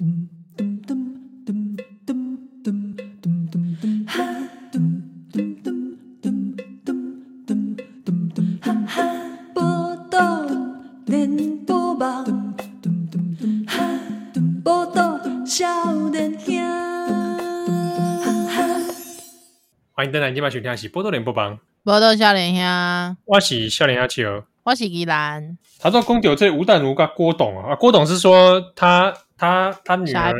[0.00, 0.06] 欢
[20.06, 21.54] 迎登来，今晚收听的是《波多连播帮》，
[21.84, 25.56] 报道少年兄，我是少年阿球，我是宜兰。
[25.78, 30.34] 他说：“公牛这吴淡如跟郭董啊，郭董是说他他他女儿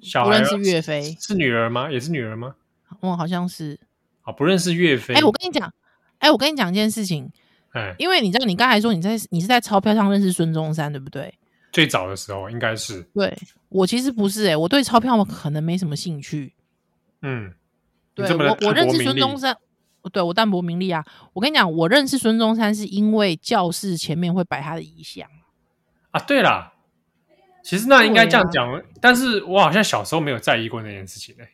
[0.00, 1.90] 小孩不认识岳飞是女儿吗？
[1.90, 2.54] 也是女儿吗？
[3.00, 3.78] 哦，好像是。
[4.22, 5.14] 啊，不认识岳飞。
[5.14, 5.72] 哎，我跟你讲，
[6.18, 7.30] 哎，我跟你讲一件事情。
[7.72, 11.32] 哎，因为你知道，你刚才说你在你是在钞票上认识孙中山，对不对？
[11.72, 13.02] 最早的时候应该是。
[13.14, 13.36] 对，
[13.68, 16.52] 我其实不是哎、欸，我对钞票可能没什么兴趣。
[17.22, 17.52] 嗯，
[18.14, 19.56] 对我我认识孙中山，
[20.10, 21.04] 对我淡泊名利啊。
[21.32, 25.28] 我跟你讲，我认识孙中山是因为教室前面会摆他的遗像
[26.10, 26.20] 啊。
[26.20, 26.72] 对啦，
[27.62, 31.50] 其实那应该这样讲，啊、但是我好像小时候没有在意过那件事情哎、欸。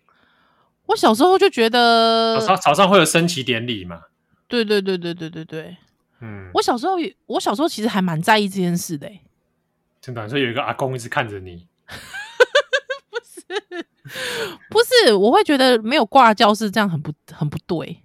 [0.86, 4.02] 我小时候就觉得早早上会有升旗典礼嘛。
[4.48, 5.76] 对对对对对对对。
[6.20, 9.22] 嗯，我小时候，我小时候其实还蛮在意这件事的、欸。
[10.00, 11.68] 真的，所以有一个阿公一直看着你。
[13.10, 13.86] 不是，
[14.68, 18.02] 不是，我会觉得没有挂教室这样很不很不对。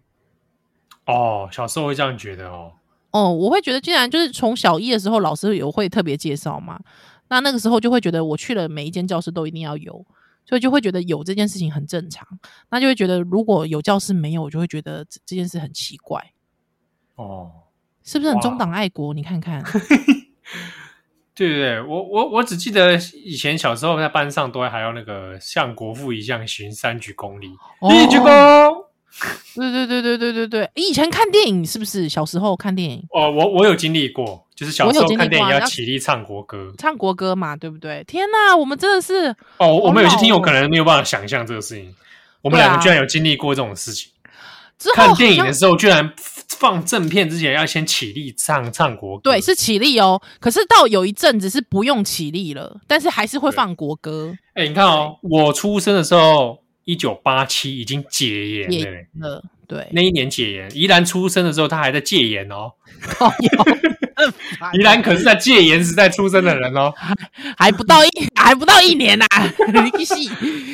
[1.05, 2.73] 哦，小时候会这样觉得哦。
[3.11, 6.79] 哦，我会觉得，既然就是从小一的时候，老师有会特别介绍嘛，
[7.29, 10.05] 那那个时候就会觉得我去了每一间教室都一定要有，
[10.45, 12.27] 所以就会觉得有这件事情很正常。
[12.69, 16.31] 那就会觉得如果有教室没有，我就会觉得这件事很奇怪。
[17.15, 17.51] 哦。
[18.07, 19.15] 是不是很中党爱国？
[19.15, 19.63] 你看看，
[21.33, 27.47] 对对对，我我我只记得以前小时候在班上都还要那个向国父一样行三鞠躬礼，
[27.81, 28.64] 一鞠躬。
[29.55, 32.09] 对对对对对对对，以前看电影是不是？
[32.09, 38.03] 小时候看电影哦，我我有经历过，就是小时候看电影要起立唱国歌，唱国歌嘛，对不对？
[38.05, 41.95] 天哪，我们真的是哦，我们有些听友可能没有办法想象这个事情，
[42.41, 44.11] 我们两个居然有经历过这种事情。
[44.94, 46.13] 看电影的时候，居然
[46.50, 49.22] 放正片之前要先起立唱唱国歌。
[49.31, 50.22] 对，是起立哦。
[50.41, 54.35] 可是到有一阵子是不用起立了，但是还是会放国歌。
[54.53, 59.44] 哎、欸，你看哦，我出生的时候，一九八七已经解严了。
[59.68, 60.69] 对，那一年解严。
[60.75, 62.72] 宜兰出生的时候，他还在戒严哦。
[64.73, 66.94] 宜兰可是在戒严时代出生的人哦，
[67.57, 69.51] 还不到一还不到一年呐、 啊，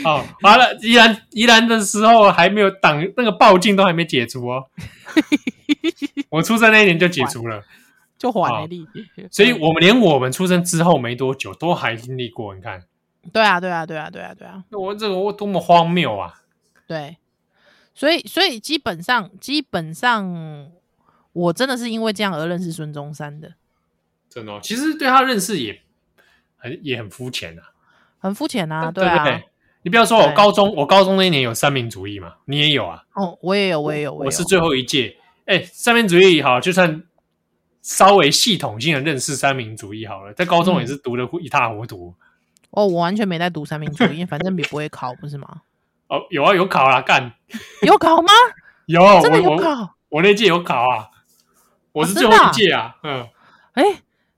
[0.04, 4.66] 哦，完了，宜兰宜兰的时候还没有党那个暴禁都还没解除哦，
[6.30, 7.64] 我出生那一年就解除了，
[8.20, 8.70] 就缓了、哦，
[9.32, 12.84] 所以我们连我们出生之后没多久都还经历过，你看，
[13.32, 16.42] 对啊，对啊，对啊，对啊，对啊，我这个我多么荒谬啊，
[16.88, 17.18] 对，
[17.94, 20.72] 所以所以基本上基本上。
[21.34, 23.54] 我真的是因为这样而认识孙中山的，
[24.30, 24.60] 真的、哦。
[24.62, 25.82] 其实对他认识也
[26.58, 27.72] 很也很肤浅啊，
[28.20, 29.24] 很肤浅啊，对，对啊。
[29.24, 29.42] 对
[29.84, 33.06] 你不要说我高中，我高中那一年有三民主义嘛，你也有啊？
[33.14, 35.16] 哦，我也有，我也有，我，我，是最后一届。
[35.46, 37.02] 哎，三民主义好，就算
[37.82, 42.14] 稍微系统性的认识三民主义好了，在高中也是读的一塌糊涂。
[42.20, 42.26] 嗯、
[42.72, 45.62] 哦，我完全没在读三民主义，反正也不会考，不是吗？
[46.10, 47.32] 哦，有啊，有考啊，干
[47.84, 48.32] 有考吗？
[48.88, 51.08] 有，真的有考，我，那届有考啊。
[51.94, 53.28] 我是最后一届啊，嗯，
[53.74, 53.84] 哎，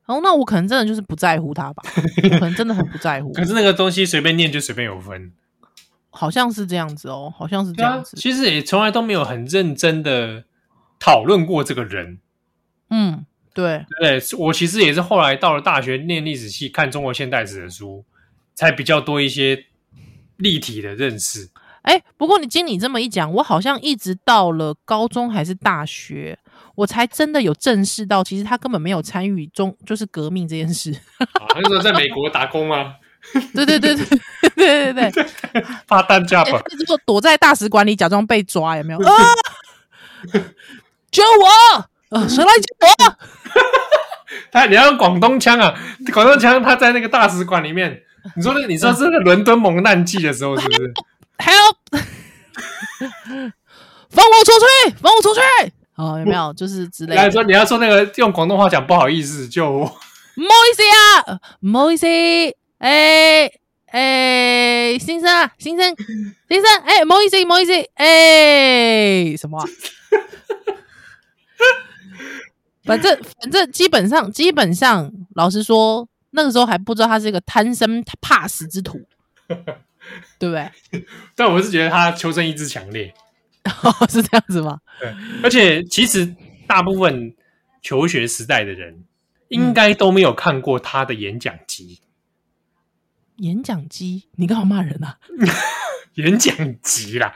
[0.07, 1.83] 哦，那我可能真的就是不在乎他吧，
[2.31, 3.31] 可能真的很不在乎。
[3.31, 5.31] 可是那个东西随便念就随便有分，
[6.09, 8.17] 好像是这样子哦，好像是这样子。
[8.17, 10.45] 其实也从来都没有很认真的
[11.00, 12.17] 讨论过这个人。
[12.89, 18.03] 嗯，对，对，我其实也是后来到了大学念历史系，看中国现代史的书，
[18.55, 19.65] 才比较多一些
[20.37, 21.49] 立体的认识。
[21.83, 26.39] 哎，不过你经你这么一讲，我好像一直到了高中还是大学。
[26.75, 30.91] 我才真的有正视到，其实他根本没有参与中，就是革命这件事。
[31.19, 32.95] 啊， 那时候在美国打工吗？
[33.53, 34.05] 对对对对
[34.55, 35.25] 对对对，
[35.85, 36.61] 发弹架吧。
[36.71, 38.99] 一直说躲在大使馆里假装被抓，有没有？
[39.05, 39.13] 啊！
[41.11, 42.17] 救我！
[42.17, 43.17] 啊，谁来救我？
[44.51, 45.77] 他你要用广东腔啊？
[46.11, 48.01] 广东腔，他在那个大使馆里面。
[48.35, 50.94] 你说那个，你说是那个伦敦蒙难记的时候，是不是
[51.38, 51.75] ？Help！
[54.09, 54.65] 放我出去！
[55.01, 55.42] 放我出去！
[55.95, 57.21] 哦，有没有就是之类的？
[57.21, 60.83] 来说，你要说那个用广东话讲，不好意思，就不好意思
[61.27, 62.06] 啊，不好意思，
[62.80, 63.50] 哎
[63.92, 65.95] 哎，先生啊，先生，
[66.50, 69.65] 先生，哎，不好意思，不好意思，哎，什么、啊？
[72.86, 79.01] 反正反正基本上基本上，老实说，那个时候还不知道他是一个贪生怕死之徒，
[80.38, 80.71] 对不对？
[81.35, 83.13] 但我是觉得他求生意志强烈。
[83.83, 84.80] 哦， 是这样子吗？
[85.00, 85.13] 对，
[85.44, 86.35] 而且其实
[86.68, 87.33] 大部分
[87.81, 89.03] 求学时代的人，
[89.47, 92.01] 应该都没有看过他的演讲集。
[93.38, 95.18] 演讲机，你干嘛骂人啊？
[96.15, 97.33] 演讲集啦，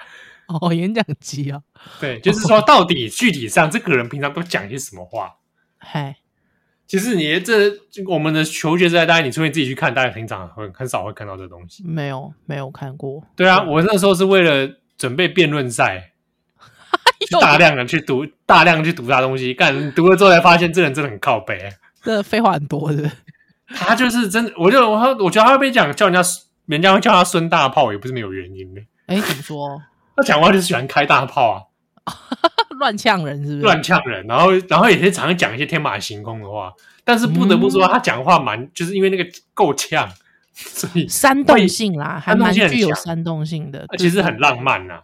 [0.48, 1.62] 哦，演讲集啊，
[2.00, 5.38] 对，就是说到底具体上这个人平常都讲些什么话？
[5.78, 6.18] 嗨，
[6.88, 7.72] 其实你这
[8.08, 11.84] 我们的求学时代，大概你除非自己去看，大家平常很很少会看到这东西。
[11.86, 13.22] 没有，没有看过。
[13.36, 16.14] 对啊，我那时候是为了准备辩论赛，
[17.42, 21.70] 大量的去读，大量去读他东西，干读了之后才发现这人真的很靠北，
[22.02, 23.12] 这废话很多的。
[23.68, 26.30] 他就是真的，我就我我觉得他会被讲叫人家，
[26.68, 28.82] 人家会叫他孙大炮，也不是没有原因的。
[29.08, 29.82] 哎，怎么说？
[30.16, 31.60] 他讲话就是喜欢开大炮啊，
[32.80, 33.62] 乱呛人是不是？
[33.62, 36.74] 乱呛人，然后然后也是常常讲一些天马行空的话。
[37.04, 40.10] 但是不得不说，他讲话蛮、嗯、就是因为那个够呛，
[40.54, 43.88] 所以煽动性啦，还蛮具有煽动性的。
[43.98, 45.02] 其实很浪漫呐，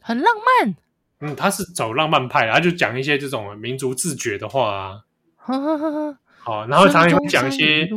[0.00, 0.76] 很浪漫。
[1.20, 5.00] 嗯，他是走浪漫派，他就讲一些这种民族自觉的话啊。
[6.40, 7.88] 好，然后常常讲一些，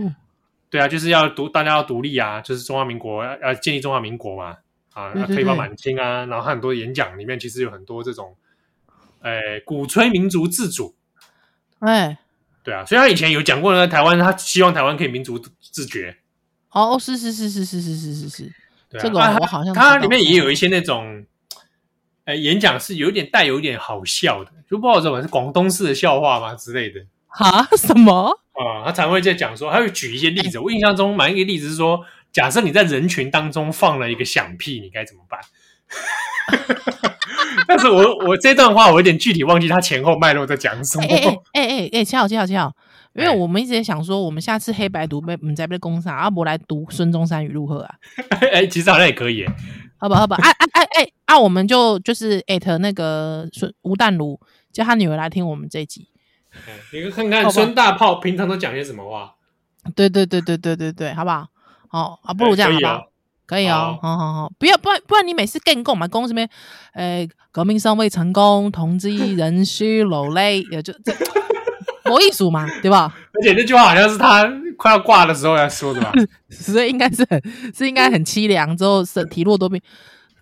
[0.70, 4.56] 对啊，就是要独，大家要独立啊，就是中华民国要要建立中华民国嘛，
[4.94, 8.38] 啊，要推翻满清啊，然后很多演讲里面其实有很多这种，
[9.22, 10.96] 诶，鼓吹民族自主，
[11.80, 12.18] 哎，
[12.64, 16.18] 对啊，所以他以前有讲过呢，台湾他希望台湾可以民族自觉，
[16.72, 18.54] 哦，是是是是是是是是是，
[19.00, 21.26] 这个我好像他里面也有一些那种，
[22.26, 27.06] 诶，演讲是有点带有一点好笑的，就不知道怎么是广东式的笑话嘛之类的。
[27.28, 27.64] 啊？
[27.78, 28.40] 什么？
[28.54, 30.58] 啊，他常会在讲说，他会举一些例子。
[30.60, 35.40] 我印象中，蛮一个例子是说，假设你在人群当中放了一个响屁，你该怎么办？
[37.68, 41.04] 但是我我这段话我有点具体忘记他前后脉络在讲什么。
[41.06, 41.18] 哎
[41.54, 42.74] 哎哎哎，恰好恰好恰好，
[43.14, 47.96] 因为我们一直在想说，我们下次黑白读被我们在被攻上，阿伯来读孙中山语录何啊？
[48.52, 49.46] 哎，其实好像也可以。
[49.98, 54.40] 好吧好吧，哎哎哎哎，啊，我们就就是艾特那个孙吴淡如，
[54.72, 56.08] 叫他女儿来听我们这一集。
[56.92, 59.36] 你看看孙大炮平常都讲些什么话？
[59.96, 61.48] 对对对对对对对，好不好？
[61.90, 63.09] 好啊，不如这样好不好？
[63.50, 66.48] 可以哦，好好好，不要不然不然你每次跟供嘛，供什么？
[66.94, 71.12] 诶，革命尚未成功，同志仍需努力， 也就这
[72.06, 73.12] 没艺术嘛，对吧？
[73.34, 74.48] 而且那句话好像是他
[74.78, 76.12] 快要挂的时候要说的吧？
[76.52, 77.42] 所以应该是很
[77.76, 79.82] 是应该很凄凉，之后身体弱多病，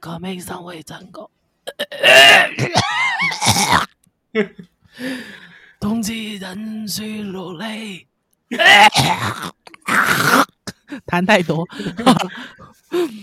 [0.02, 1.30] 革命尚未成功。
[5.80, 8.06] 同志仍需努力，
[11.06, 11.66] 谈太多，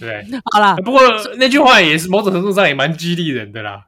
[0.00, 0.76] 对，好啦。
[0.76, 1.00] 不过
[1.36, 3.86] 那句话也是某种程度上也蛮激励人的啦。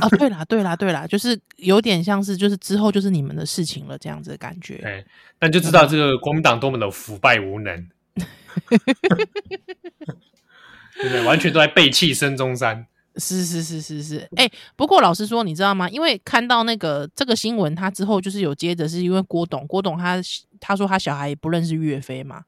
[0.00, 4.78] 啊，对啦，对啦，对啦，就是有点像是，就是之后就是你们的事情了这样子的感觉。
[4.78, 5.04] 对，
[5.38, 8.78] 但就知道这个国民党多么的腐败无能， 对
[11.02, 11.22] 不对？
[11.24, 12.86] 完全都在背弃孙中山。
[13.16, 15.88] 是是是是是，哎、欸，不过老实说，你知道吗？
[15.88, 20.20] 因为看到那个这个新闻，他之后就是有接着，是因为郭董，郭董他
[20.58, 22.42] 他说他小孩也不认识岳飞嘛，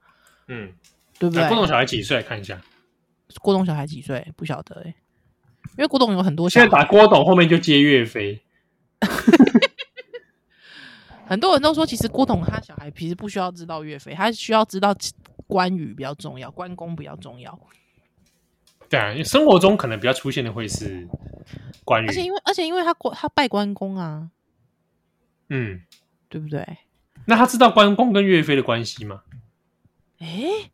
[0.49, 0.73] 嗯，
[1.19, 1.47] 对不对？
[1.49, 2.23] 郭董小孩几岁？
[2.23, 2.61] 看一下，
[3.41, 4.33] 郭董小孩几岁？
[4.37, 4.95] 不晓得哎、欸，
[5.79, 8.41] 因为郭董有很多现在打郭董后面就接岳飞，
[11.27, 14.95] 很多人都说，其实郭董他小孩其实不需要知道岳飞，他需要知道
[15.47, 17.59] 关羽比较重要，关公比较重要。
[18.89, 21.09] 对啊，因为生活中可能比较出现的会是
[21.85, 24.31] 关羽，而且因为而且因为他关他拜关公啊，
[25.49, 25.83] 嗯，
[26.29, 26.65] 对不对？
[27.27, 29.23] 那他知道关公跟岳飞的关系吗？
[30.19, 30.71] 哎，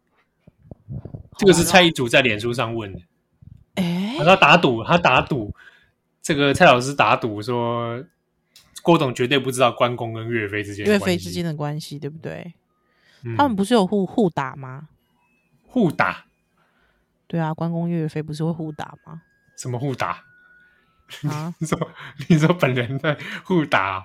[1.39, 3.01] 这个是蔡一祖在脸书上问的。
[3.75, 5.55] 哎，他打赌，他打赌，
[6.21, 8.05] 这个蔡老师打赌说
[8.83, 12.55] 郭董绝对不知道关公跟岳飞之间岳飞之间的关系，对不对？
[13.25, 14.89] 嗯，他们不是有互互打吗？
[15.67, 16.25] 互打。
[17.27, 19.23] 对啊，关公岳飞不是会互打吗？
[19.57, 20.23] 什么互打
[21.31, 21.55] 啊？
[21.59, 21.91] 你说
[22.29, 24.03] 你说本人在互打啊？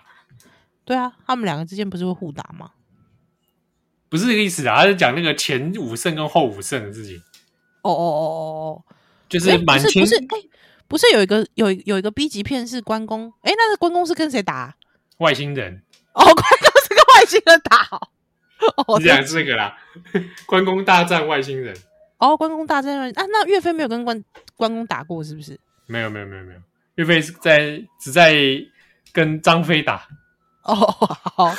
[0.85, 2.71] 对啊，他们两个之间不是会互打吗？
[4.09, 7.17] 不是这个意思啊，他是讲那个前五胜跟后五胜的事情。
[7.81, 8.35] 哦哦哦哦
[8.75, 8.83] 哦，
[9.29, 10.37] 就是满清不是哎，
[10.87, 13.31] 不是有一个有有一个 B 级片是关公？
[13.41, 14.75] 哎，那个关公是跟谁打？
[15.19, 15.81] 外星人
[16.13, 18.09] 哦， 关公是跟外星人打哦。
[18.87, 19.77] 哦，是讲这个啦，
[20.47, 21.75] 关公大战外星人。
[22.17, 24.23] 哦，关公大战啊，那岳飞没有跟关
[24.55, 25.59] 关公打过，是不是？
[25.85, 26.59] 没有，没有，没有，没有。
[26.95, 28.35] 岳飞是在只在
[29.13, 30.07] 跟张飞打。
[30.63, 30.75] 哦，
[31.35, 31.55] 好，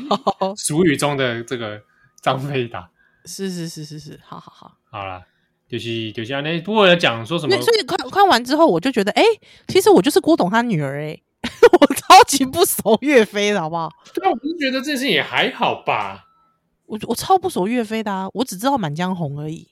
[0.56, 1.82] 俗语中的这个
[2.20, 2.90] 张飞打。
[3.24, 4.78] 是是是是是，好好好。
[4.90, 5.22] 好了，
[5.68, 7.56] 就是就是那不过要讲说什么？
[7.62, 13.88] 所以看看完之后，我就觉得，哎、欸，其实我就是郭董他女儿、欸，哎， 我超级不熟岳飞的，好不好？
[14.12, 16.24] 对啊，我是觉得这事情也还好吧。
[16.86, 19.68] 我我超不熟岳飞的啊，我只知道《满江红》而已。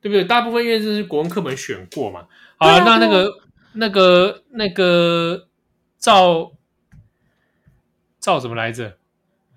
[0.00, 0.24] 对不对？
[0.24, 2.26] 大部分因为这是国文课本选过嘛。
[2.58, 3.30] 好了，啊，那那个
[3.74, 5.48] 那个那个
[5.98, 6.52] 赵
[8.20, 8.98] 赵什么来着？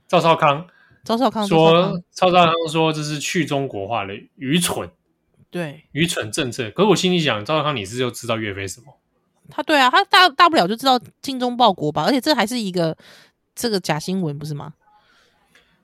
[0.07, 0.65] 赵少康，
[1.03, 4.89] 赵少康说，赵少康说这是去中国化的愚蠢，
[5.51, 6.71] 对，愚蠢政策。
[6.71, 8.97] 可是我心里想，赵少康你是就知道岳飞什么？
[9.49, 12.97] 他对啊，他大大不了就知道精忠报国吧，而且这还是一个
[13.55, 14.73] 这个假新闻，不是吗？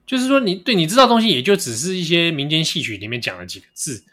[0.06, 4.04] 就是说你，你对你知道东西，也就只是一些民间戏曲里面讲了几个字，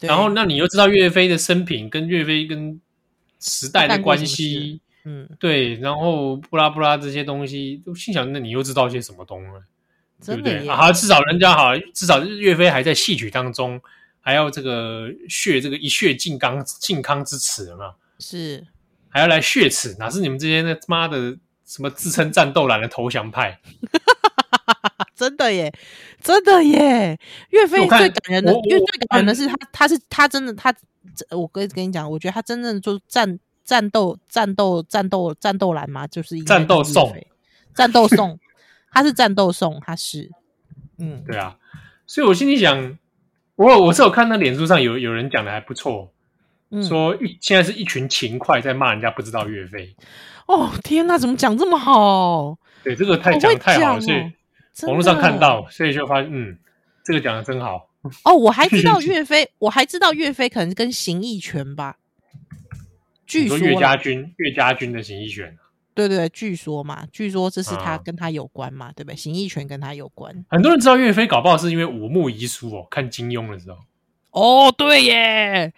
[0.00, 2.78] 然后那你又知道岳飞的生平跟岳飞跟
[3.40, 10.68] 时代的关系，嗯，对，然后布拉布拉这些东西，都心想，那你又知道些什么东西，对不对？
[10.68, 13.80] 啊，至少人家好，至少岳飞还在戏曲当中，
[14.20, 18.66] 还要这个血这个一血靖康靖康之耻嘛，是。
[19.08, 23.60] 还要来血耻，哪是你们这些那妈的什么自称战斗蓝的投降派？
[25.16, 25.70] 真的耶，
[26.22, 27.18] 真的耶！
[27.50, 30.72] 岳飞最感人的，因为最感人的是他，他是他真的他，
[31.30, 37.14] 我跟跟你讲，我觉得他真正就战战斗战斗战斗战斗蓝嘛，就是战斗送，
[37.74, 38.38] 战斗送，
[38.90, 40.30] 他是战斗送，他是
[40.98, 41.56] 嗯，对啊，
[42.06, 42.98] 所以我心里想，
[43.56, 46.12] 我我是有看到脸书上有有人讲的还不错。
[46.88, 49.92] 说一现在是一群勤快在骂人家不知道岳飞。
[50.46, 52.56] 哦天哪，怎么讲这么好？
[52.84, 54.32] 对，这个太讲太好了，所以
[54.86, 56.56] 网络上看到，所以就发现嗯，
[57.04, 57.88] 这个讲的真好。
[58.22, 61.96] 哦，我还知道 岳飞，我还知道岳飞可能跟形意拳吧。
[63.30, 65.56] 据说岳家军，岳家军的形意拳。
[65.94, 69.16] 对对，据说嘛，据说这是他跟他有关嘛，对不对？
[69.16, 70.44] 形意拳跟他有关。
[70.48, 73.78] 很多人知道岳飞，搞不好是因为武穆遗书哦，看金庸的时候。
[74.30, 75.72] 哦，对耶。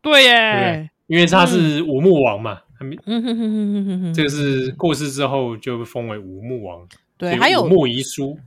[0.00, 6.86] 对耶对，因为他是武穆王嘛，嗯哼哼哼哼哼，这个是过世之后就封为武穆王。
[7.16, 8.38] 对，还有武穆遗书，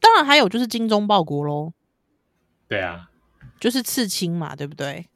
[0.00, 1.74] 当然还有就是精忠报国喽。
[2.66, 3.10] 对啊，
[3.60, 5.06] 就是刺青嘛，对不对？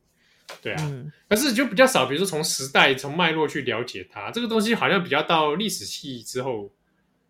[0.62, 6.70] 对啊，嗯，可是就比较少，比如说从时代、从脉络去了解它，这个东西好像比较到历史系之后。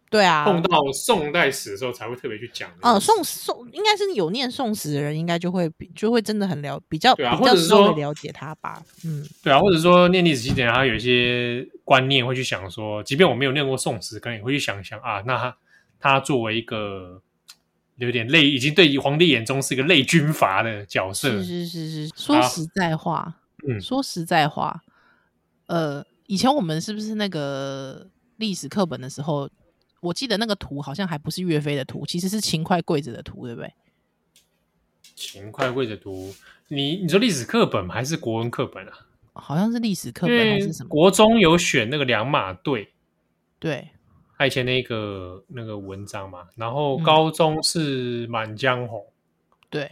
[0.09, 2.71] 对啊，碰到宋代史的时候才会特别去讲。
[2.81, 8.81] 嗯，宋宋应该是有念宋史的人，应该就会就会真的很了比较对啊，比较稍微了解他吧。
[9.05, 15.57] 嗯，对啊，或者说念历史系的人，他有一些观念会去想说，即便我没有念过宋史，可能也会去想想啊，那他
[15.99, 17.21] 他作为一个
[17.97, 21.31] 有点累，已经对皇帝眼中是一个累军阀的角色。
[21.43, 24.83] 是是是是，说实在话，嗯，说实在话，
[25.67, 29.51] 呃，以前我们是不是那个历史课本的时候？
[30.01, 33.73] 我记得那个图好像还不是岳飞的图，其实是秦桧跪着的图，对不对？
[35.17, 36.33] 秦桧跪着图，
[36.69, 38.93] 你你说历史课本还是国文课本啊？
[39.33, 40.89] 好像是历史课本还是什么？
[40.91, 42.93] 国中有选那个两马队，
[43.59, 43.89] 对，
[44.39, 46.41] 他以前那个那个文章嘛。
[46.57, 49.01] 然后高中是《满江红》，
[49.71, 49.91] 对。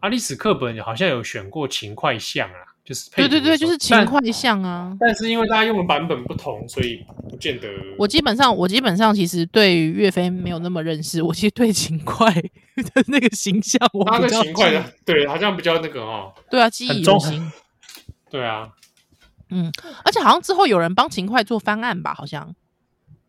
[0.00, 2.56] 啊，历史课本好像有选过秦桧像啊。
[2.84, 5.08] 就是对对对，就是秦桧像啊但。
[5.08, 7.68] 但是因为大家用的版本不同，所以不见得。
[7.96, 11.22] 我基本上，我基本上其实对于岳飞没有那么认识。
[11.22, 12.34] 我其实对秦桧
[12.74, 16.32] 的那个形象我，我比较秦桧的，对，好像比较那个哦。
[16.50, 17.52] 对啊，记忆犹新。
[18.28, 18.68] 对啊，
[19.50, 19.70] 嗯，
[20.04, 22.12] 而且好像之后有人帮秦桧做翻案吧？
[22.12, 22.52] 好像。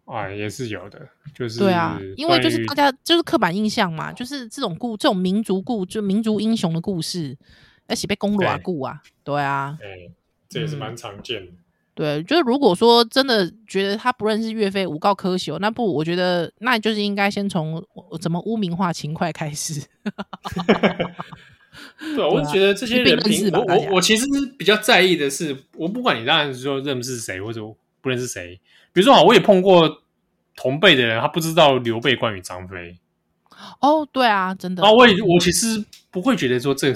[0.06, 7.38] 啊，也是有的，就是对啊，因为就是大家就是刻板印象嘛，就是这种故这种民族故就民族英雄的故事。
[7.86, 10.10] 而且被公罗啊，故啊，对啊，哎，
[10.48, 11.52] 这也是蛮常见的。
[11.94, 17.86] 对，就是如果说真的觉得他不认识岳飞，诬告科修，那不，我觉得那就是应该先从
[18.22, 19.86] 怎么污名化秦桧开始。
[22.16, 24.26] 对，我觉得这些人品，我我我其实
[24.58, 27.62] 比较在意的是，我不管你当然说认识谁或者
[28.00, 28.58] 不认识谁，
[28.94, 30.04] 比如说好，我也碰过
[30.56, 32.98] 同辈的人，他不知道刘备、关羽、张飞。
[33.82, 34.84] 哦，对啊，真的。
[34.84, 36.96] 啊，我也我其实不会觉得说这。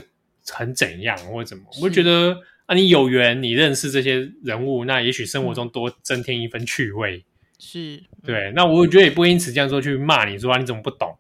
[0.50, 1.66] 很怎样或者怎么？
[1.82, 2.34] 我觉得
[2.68, 7.22] 啊，你有缘，你认识这些人物，那也许生活中多增添一份趣味。
[7.60, 8.54] 是，对。
[8.56, 11.18] 那我觉得也不会因此这样说去骂你说啊，你怎么不懂？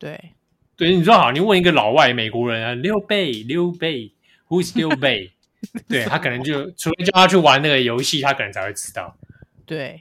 [0.00, 0.32] 对，
[0.76, 4.12] 对，你说好，你问一个老外美国人啊，刘备，刘备
[4.48, 5.30] ，Who is 刘备？
[5.86, 9.16] 对他可能就除非叫他去玩那个游戏，他可能才会知道。
[9.64, 10.00] 对，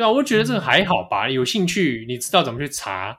[0.00, 3.18] 对啊，我觉得这个还好吧，有兴趣，你知道怎么去查。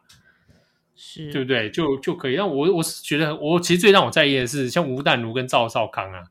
[1.03, 1.69] 是对不对？
[1.71, 2.35] 就就可以。
[2.35, 6.23] 那我我是觉得，我其实最让我在意的是，像吴淡如跟赵少康啊，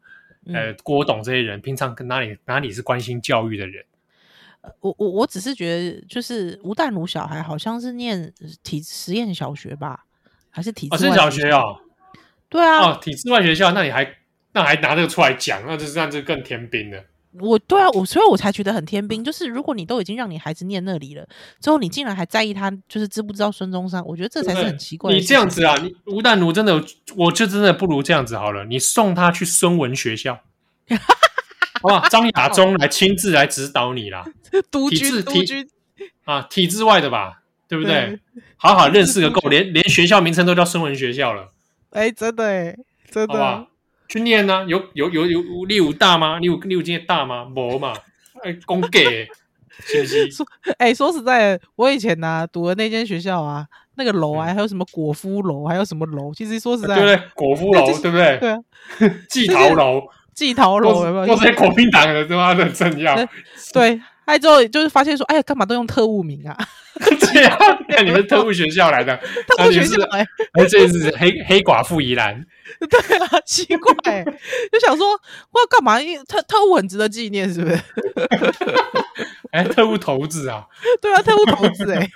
[0.46, 3.84] 嗯、呃，郭董这些人，平常跟哪里哪里是关心教育的人？
[4.78, 10.04] 我我我只是觉得，就是吴淡如小孩好像是念体实验小学吧，
[10.50, 11.80] 还是体制外小学哦？
[12.48, 14.18] 对啊，哦，体制外学校，那你还
[14.52, 17.04] 那还拿这个出来讲，那就是这样就更天兵了。
[17.38, 19.22] 我对啊，我所以我才觉得很天兵。
[19.22, 21.24] 就是如果你都已经让你孩子念那里了，
[21.60, 24.04] 之后你竟然还在意他，就是知不知道孙中山？
[24.04, 25.12] 我觉得这才是很奇怪。
[25.12, 26.84] 你这样子啊，你吴淡如真的，
[27.16, 28.64] 我就真的不如这样子好了。
[28.64, 30.40] 你送他去孙文学校，
[31.82, 34.24] 哇，张亚中来亲自来指导你啦。
[34.70, 35.72] 督军，督军体
[36.24, 37.42] 啊，体制外的吧？
[37.68, 38.18] 对不对？
[38.56, 41.52] 好好认识个 够，连连学校名称都叫孙文学校了。
[41.90, 42.76] 哎，真的哎，
[43.08, 43.38] 真的。
[43.38, 43.69] 好
[44.10, 44.64] 去念呢？
[44.66, 46.38] 有有有有你有大吗？
[46.40, 47.46] 你有你有今天大吗？
[47.54, 47.94] 没嘛？
[48.42, 49.28] 哎，公给，
[49.86, 50.28] 信息。
[50.30, 50.44] 说
[50.78, 53.64] 哎，说实在的，我以前呢读的那间学校啊，
[53.94, 56.34] 那个楼啊，还有什么果夫楼，还有什么楼？
[56.34, 57.22] 其实说实在，对不对？
[57.34, 58.36] 果夫楼，对不对？
[58.38, 58.58] 对啊，
[59.30, 60.02] 季桃楼，
[60.34, 61.26] 季桃楼有没有？
[61.28, 63.14] 都是国民党的他妈的政要。
[63.72, 64.00] 对。
[64.30, 66.56] 来之后就是发现说，哎呀，干嘛都用特务名啊？
[67.18, 67.56] 这样，
[67.88, 69.16] 那你们特务学校来的？
[69.46, 72.44] 特务学校来，哎，这是黑黑寡妇宜兰。
[72.88, 74.24] 对啊，奇怪，
[74.70, 76.00] 就想说，我要干嘛？
[76.00, 77.80] 因为特特务很值得纪念，是不是？
[79.50, 80.64] 哎，特务头子啊！
[81.02, 82.08] 对啊，特务头子哎！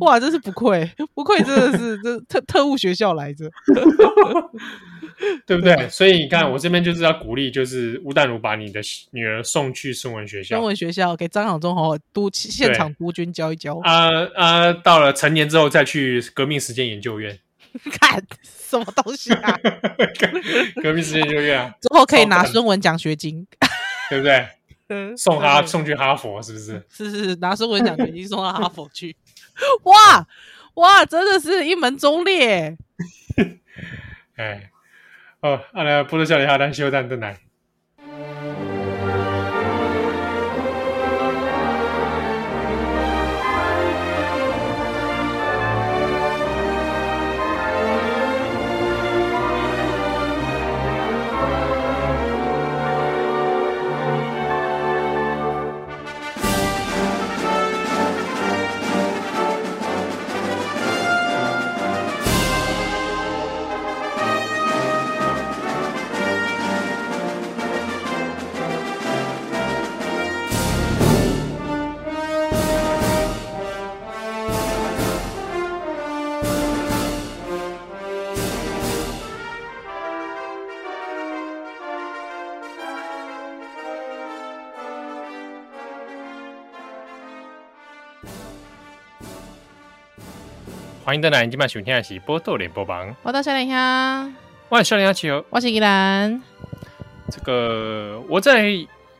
[0.00, 3.50] 哇，真是不愧，不愧真的是这特特务学校来着。
[5.46, 5.88] 对不对？
[5.88, 8.80] 所以你看，我这边就是要鼓励，就是吴淡如把你的
[9.12, 13.78] 女儿送去孙文学校，孙文学校给张晓忠好好督现场督军教一教。
[13.82, 17.38] 啊啊，到了成年之后再去革命实践研究院，
[17.98, 19.58] 看什么东西啊？
[20.82, 23.46] 革命实践研究院啊，之后可以拿孙文奖学金，
[24.10, 24.46] 对不对？
[25.16, 26.84] 送他送去哈佛，是不是？
[26.90, 29.16] 是是是，拿孙文奖学金送到哈佛去。
[29.84, 30.26] 哇
[30.74, 32.76] 哇，真的是一门忠烈。
[34.36, 34.70] 哎。
[35.40, 37.45] 哦，阿拉波多少年哈，咱小等等来。
[91.16, 93.08] 迎登来，今晚收听的是《波多连播榜》。
[93.22, 94.34] 我到小林香，
[94.68, 96.42] 我是小林香球，我是依兰。
[97.30, 98.70] 这个我在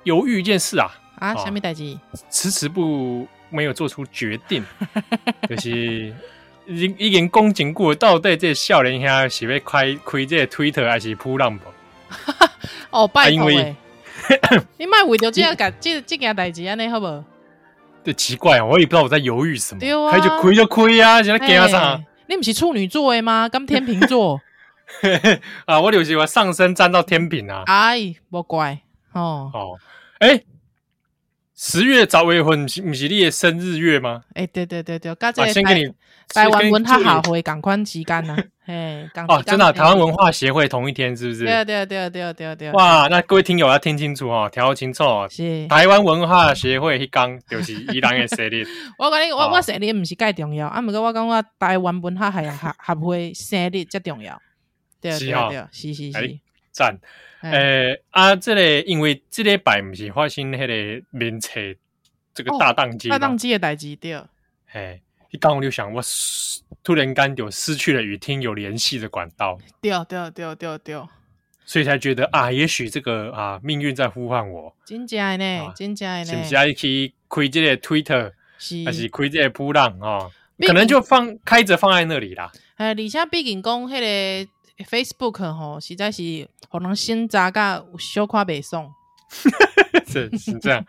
[0.04, 1.98] 犹豫一件事啊啊，什么代志？
[2.30, 4.62] 迟迟不没有做出决定，
[5.48, 6.14] 就是
[6.66, 11.64] 已已经公经过，到底这小林香是要开开这个 Twitter 还是噗浪不？
[12.92, 13.74] 哦，拜托诶，
[14.76, 17.24] 你卖为着这个这这件代志安尼好不？
[18.06, 19.80] 对，奇怪，我也不知道我在犹豫什么。
[20.08, 22.00] 开就亏就亏啊，现在干啥？
[22.28, 23.48] 你不是处女座的吗？
[23.48, 24.40] 跟天秤座
[25.66, 27.64] 啊，我有时我上升站到天平啊。
[27.66, 28.78] 哎，不怪
[29.12, 29.50] 哦。
[29.52, 29.76] 哦，
[30.20, 30.40] 哎，
[31.58, 34.22] 十月早未婚，不是不是你的生日月吗？
[34.34, 35.14] 哎，对对对对，
[35.50, 35.90] 先给你
[36.28, 38.36] 台湾文化协会赶快期间呢。
[38.66, 41.44] 哎，哦，真的，台湾文化协会同一天是不是？
[41.46, 42.70] 对对对对对对。
[42.72, 45.26] 哇，那各位听友要听清楚哦，调清楚哦。
[45.30, 48.66] 是台湾文化协会一讲就是宜兰的生日。
[48.98, 54.38] 我讲你，我我生日不是介重要，啊，不过我讲我台湾文化协协协会生日最重要。
[55.00, 56.38] 对对对，是是是。
[56.70, 56.98] 赞。
[57.50, 61.60] 诶，啊，这个因为这礼拜不是发生那个免册
[62.34, 64.20] 这个大当机，大当机的代志对。
[64.72, 65.00] 哎。
[65.32, 66.00] 一刚我就想，我
[66.84, 71.06] 突然间就失去了与听友联系的管道，掉掉掉掉掉，
[71.64, 78.32] 所以才觉得啊，也许这个啊命运在呼唤我，真假呢，真假呢，是不是还可以开这个 Twitter，
[78.86, 80.30] 还是开这个噗浪啊？
[80.64, 82.52] 可能就放开着放在那里啦。
[82.76, 84.50] 哎，而且毕竟讲迄个
[84.84, 88.88] Facebook 吼，实在是可能先查个小夸背诵，
[90.06, 90.84] 是是这样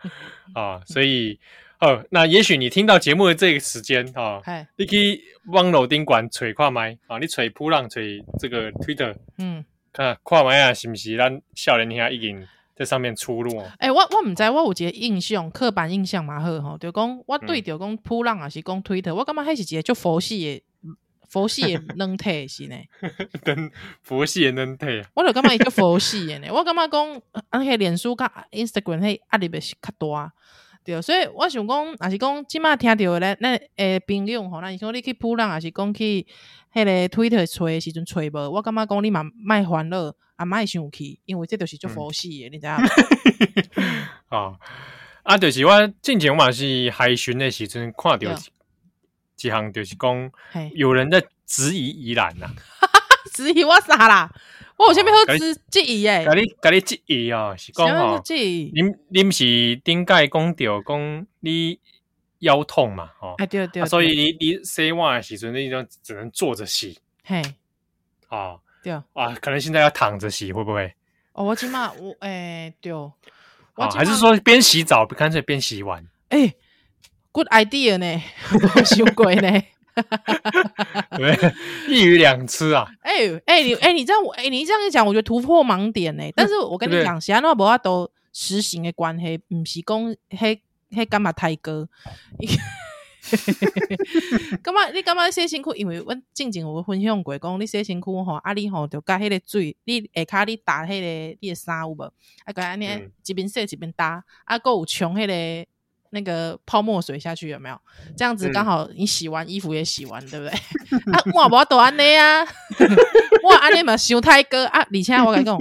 [0.54, 1.38] 啊，所以。
[1.80, 4.42] 哦，那也许你听到节目的这个时间啊，
[4.74, 5.22] 你可以
[5.52, 13.62] 往楼顶管吹跨麦啊，你吹普浪吹这个 Twitter，嗯，看跨麦啊，是不是咱少年兄已经在上面出入？
[13.78, 20.62] 哎，我我唔知，我有一个印象，刻板印象嘛好吼，就讲我对着讲普浪还是讲 Twitter，我感觉还是一个就佛系的
[21.28, 22.76] 佛系的软体是呢，
[23.44, 23.70] 等
[24.02, 30.32] 佛系的软体，我就感觉伊叫佛系的呢， 我感觉讲那个脸书甲 Instagram 迄压力是较大。
[30.84, 36.26] 对，所以我想讲，也是讲，即马听着咧，咱诶朋友吼，那你说你去普浪，还是讲去
[36.72, 38.50] 迄个 Twitter 吹时阵吹无？
[38.50, 42.88] 我感觉讲你嘛卖烦恼，啊卖生气，因为这就是做佛系的，嗯、你知影吗？
[44.30, 44.58] 哦，
[45.24, 48.34] 啊，就是我之前嘛是海巡的时阵看到
[49.38, 50.30] 几项，就是讲
[50.74, 52.46] 有人在质疑宜兰呐，
[53.32, 54.30] 质疑我啥啦？
[54.76, 56.24] 我有啥物好质质疑诶？
[56.24, 61.80] 甲你甲你质疑哦，是讲吼，恁恁是顶届讲着讲你
[62.40, 67.42] 腰痛嘛，哦，哎对对，所以你你洗碗的时阵，你就只能坐着洗，嘿，
[68.28, 68.92] 啊，对。
[68.92, 70.94] 啊，可能现在要躺着洗，会不会？
[71.32, 72.92] 哦，我起码我哎对，
[73.74, 76.04] 啊，还是说边洗澡干脆边洗碗？
[76.28, 76.54] 哎
[77.32, 78.20] ，good idea 呢，
[78.84, 79.62] 想过呢，
[81.16, 81.36] 对，
[81.88, 82.86] 一鱼两吃啊！
[83.02, 83.12] 哎
[83.46, 86.24] 哎你哎你这样哎你这样一讲，我觉得突破盲点呢。
[86.34, 90.60] 但是我跟你讲，其他那无法都实行的关系，不是讲迄。
[90.90, 91.86] 迄干嘛太哥？
[94.62, 94.88] 干嘛？
[94.88, 95.70] 你干嘛洗身躯？
[95.76, 102.02] 因为阮静静有分享过，讲你洗身躯吼，啊你吼就甲迄个水，你下骹你打迄个你的衫有无？
[102.46, 102.88] 啊，个安尼
[103.26, 105.66] 一边洗一边打，啊，搁有冲迄个
[106.10, 107.80] 那个泡沫水下去，有没有？
[108.16, 110.52] 这样子刚好你洗完衣服也洗完，对不对？
[111.12, 112.44] 啊，我无都安尼啊，
[113.44, 114.80] 我安尼嘛想太哥啊！
[114.80, 115.58] 而且我甲你讲，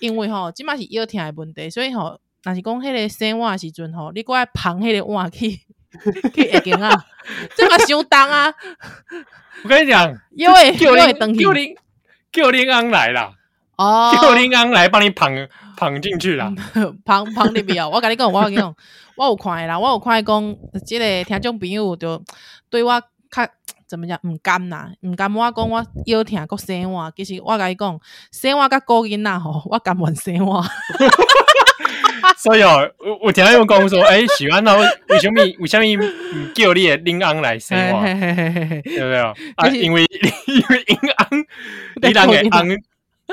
[0.00, 2.18] 因为吼，即嘛是腰疼的问题，所以吼。
[2.46, 5.58] 若是讲迄个洗碗时阵吼，你过来捧迄个碗去
[6.34, 6.90] 去下间啊，
[7.56, 8.52] 这嘛伤重啊！
[9.64, 11.74] 我跟你讲，因为叫林叫林
[12.30, 13.32] 叫林安来啦，
[13.76, 16.52] 哦，叫林安来帮你捧捧进去啦，
[17.06, 17.88] 捧捧入去哦。
[17.90, 18.76] 我跟你讲，我跟你讲，
[19.16, 22.22] 我有看啦，我有看讲，即个听众朋友就
[22.70, 23.00] 对我
[23.30, 23.48] 较
[23.86, 27.98] 怎么讲毋甘啦，毋甘我讲我腰疼阁生我，其实我甲伊讲，
[28.32, 30.64] 生我甲高囡仔吼，我甘愿洗碗。
[32.38, 35.84] 所以哦，我我听他又讲说，哎、欸，喜欢那为什么为什么
[36.54, 39.34] 叫你的林安来洗碗，对不对啊？
[39.68, 40.02] 因为
[40.48, 41.28] 因为林安，
[42.00, 42.66] 你人个安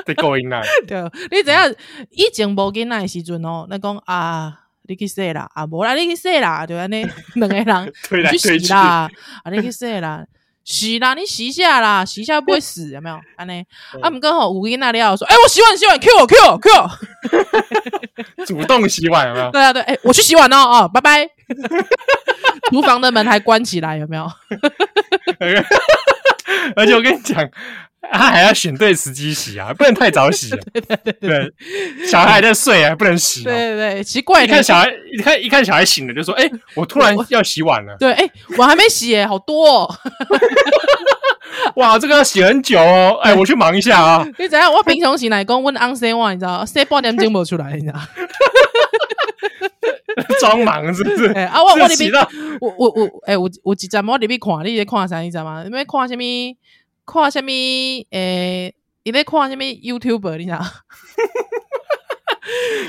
[0.06, 0.62] 在勾引来。
[0.86, 1.00] 对，
[1.32, 1.76] 你知影
[2.10, 7.92] 以前无囡仔的时阵哦，咱讲啊，你去洗啦，啊，无啦，你去洗啦，就安尼 两个人
[8.30, 9.08] 去洗啦，
[9.44, 10.24] 啊，你去洗啦。
[10.64, 13.18] 洗啦，你洗一下啦，洗一下不会死，有没有？
[13.36, 13.64] 安尼，
[14.00, 16.70] 啊，毋过吼，五音那里要说，哎、欸，我洗碗洗碗，Q 我 Q 我 Q
[18.38, 19.50] 我， 主动洗碗有没有？
[19.50, 21.28] 对啊对，哎、欸，我去洗碗哦，哦，拜拜。
[22.70, 24.30] 厨房的门还关起来，有没有？
[26.76, 27.50] 而且我跟你讲。
[28.10, 30.50] 他还要选对时机洗啊，不能太早洗。
[30.74, 31.52] 对对对对，
[32.06, 33.44] 小孩还在睡啊，不能洗。
[33.44, 34.44] 对对对，奇怪。
[34.44, 39.94] 一看小孩，一看一看小孩醒了，就说：“哎，我突然要洗碗了。”对，哎，碗还没洗，哎，好多哦。
[41.76, 43.18] 哇，这个要洗很久哦。
[43.22, 44.26] 哎，我去忙一下啊。
[44.38, 44.72] 你怎样？
[44.72, 46.64] 我平常洗奶工问安洗碗，你知道？
[46.66, 47.98] 洗半点钟没出来，你知道？
[50.40, 51.26] 装忙是不是？
[51.32, 52.12] 哎啊，我我里边，
[52.60, 55.20] 我我我，哎，我我几站我里边看，你在看啥？
[55.20, 55.62] 你知道吗？
[55.64, 56.22] 你在看什么？
[57.04, 57.48] 看什么？
[57.50, 60.36] 诶、欸，你在看什么 YouTuber？
[60.38, 60.60] 你知道？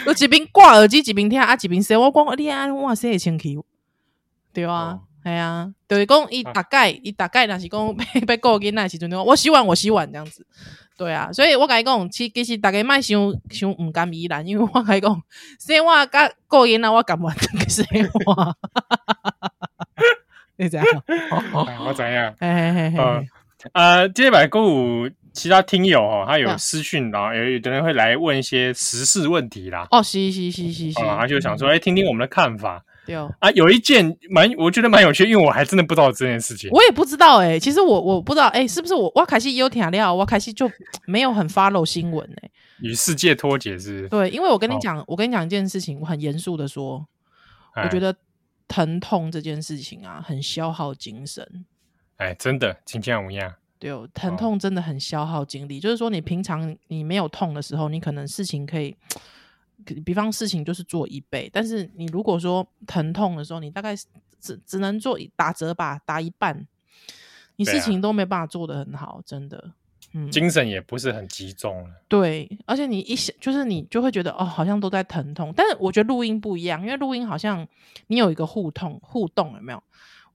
[0.05, 3.57] 我一边挂耳机一边听，啊，一边说，我讲你啊，我说会清气，
[4.51, 10.45] 对啊，系、哦、啊，就是讲伊大概，伊、啊、大概若是讲 要顾囡仔时阵，我洗碗，我洗碗这样子，
[10.97, 13.19] 对啊，所以我甲伊讲，其其实大家莫想
[13.51, 15.21] 想毋甘伊啦，因为我甲伊讲，
[15.59, 17.83] 洗碗甲顾囡仔，我甘愿洗
[18.25, 18.55] 碗，
[20.57, 20.83] 你知影？
[21.85, 22.97] 我知影，嘿嘿嘿嘿。
[22.97, 23.23] 呃，
[24.13, 29.87] 今天百购物其他听友哦，他有私讯，然后有有的人会来问一些时事问题啦。
[29.91, 32.83] 哦，是是是是是，他就想说，哎，听听我们的看法。
[33.05, 36.69] 对哦，啊，有一件蛮，我觉得蛮有趣，因为我还真的不知道这件事情。
[36.71, 40.71] 我也不知道哎，其实我我不知道哎，是不是我我开始有听料，我开始就
[41.05, 42.49] 没有很 follow 新闻哎。
[42.81, 44.07] 与世界脱节是？
[44.07, 47.05] 对，因为我跟你讲，我跟你讲一件事情，我很严肃的说，
[47.75, 48.15] 我觉得
[48.67, 51.65] 疼痛这件事情啊，很消耗精神。
[52.23, 53.53] 哎，真的，金像无恙。
[53.77, 55.77] 对，哦疼痛真的很消耗精力。
[55.77, 58.95] 哦、就是说，你平常你没有痛的时候，你可能事情可以，
[60.05, 61.49] 比方事情就是做一倍。
[61.51, 63.93] 但是你如果说疼痛的时候，你大概
[64.39, 66.65] 只只能做打折吧，打一半，
[67.57, 69.71] 你事情都没办法做得很好，真的。
[70.13, 71.85] 嗯，精神也不是很集中。
[72.07, 75.51] 对，而且你一想，就是你就会觉得哦，好像都在疼痛。
[75.53, 77.67] 但是我觉得录音不一样，因为录音好像
[78.07, 79.83] 你有一个互动互动，有没有？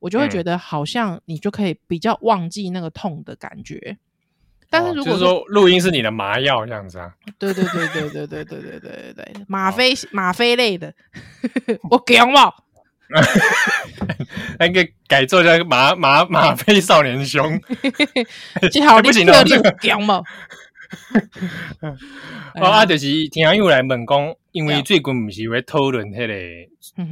[0.00, 3.98] 我就会觉得好像你就可以比较忘记那个痛的感觉，嗯、
[4.70, 7.12] 但是如果说、哦就是、说录音是你的麻药这样子啊？
[7.38, 10.94] 对对对对对对对对对对对，吗啡吗啡类的，
[11.90, 12.52] 我讲嘛，
[14.58, 17.60] 那个改做叫吗吗吗啡少年凶，
[18.70, 20.22] 最好你特例讲嘛。
[22.54, 26.34] 哦，啊，就是听友来问讲，因为最近不是会讨论那个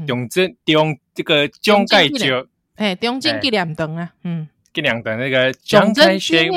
[0.06, 2.48] 中正中这个蒋介石。
[2.76, 6.50] 哎，中正纪念堂啊，嗯，纪念堂那个蒋开先，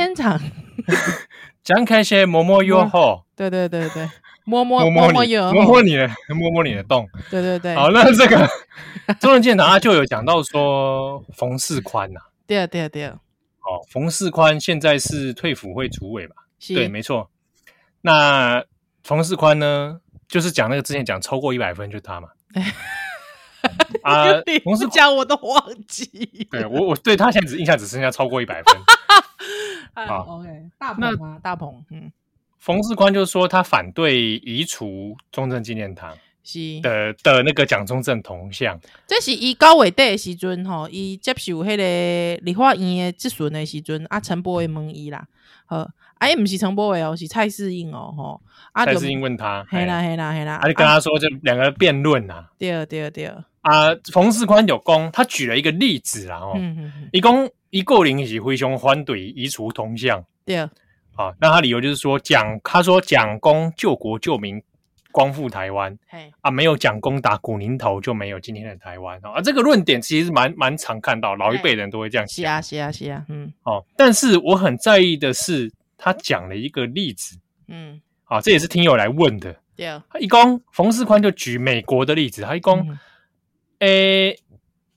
[1.63, 4.10] 蒋开先摸摸又好，对对对对，
[4.45, 7.75] 摸摸摸摸哟摸摸你的摸摸你的洞，对对对。
[7.75, 8.38] 好，那这个
[9.19, 13.17] 中正纪念堂他就有讲到说冯世宽呐，对啊对啊对啊，
[13.62, 16.36] 哦，冯世宽现在是退辅会主委吧？
[16.67, 17.29] 对，没错。
[18.01, 18.63] 那
[19.03, 22.29] 冯世宽呢，就是讲那个之前讲超过一百分就是他嘛。
[24.04, 24.26] 啊，
[24.63, 26.06] 冯世讲我都忘记。
[26.52, 28.76] 对我，我对他现在只印象只剩下超过一百分。
[30.08, 32.12] 好，OK，大鹏啊，大鹏，嗯，
[32.58, 38.80] 冯世宽就说他反对移除中正纪念堂是的的那个蒋中正铜像。
[39.06, 45.28] 这是伊高伟的时阵吼，伊接受迄个理化院的质询的时阵，啊，陈波伟问伊啦，
[45.65, 48.41] 好，哎，不是陈波伟哦，是蔡世英哦，吼，
[48.86, 56.60] 蔡世英问他，嘿啦嘿啦嘿啦，啊就跟他说，就两个人辩论呐，对对对，啊，冯世宽有功，他举了一个例子啦，哦，
[57.12, 57.50] 一共。
[57.72, 60.56] 一个人是灰熊反对移除铜像，对。
[60.56, 60.67] 啊，
[61.15, 64.60] 好，那他理由就是说，蒋他说蒋公救国救民，
[65.12, 66.34] 光复台湾，嘿。
[66.41, 69.39] 啊，没有蒋公打古宁头，就没有今天的台湾啊。
[69.39, 72.38] 这个论点其实蛮蛮常看到，老一辈人都会这样想。
[72.38, 79.86] 是啊，是啊，是啊，嗯，哦，但是我很在意的是，他讲了一个例子，嗯，啊，这也是听友来问的，对。
[79.86, 82.98] 啊，他一共冯世宽就举美国的例子，他一共，
[83.80, 84.38] 诶、嗯。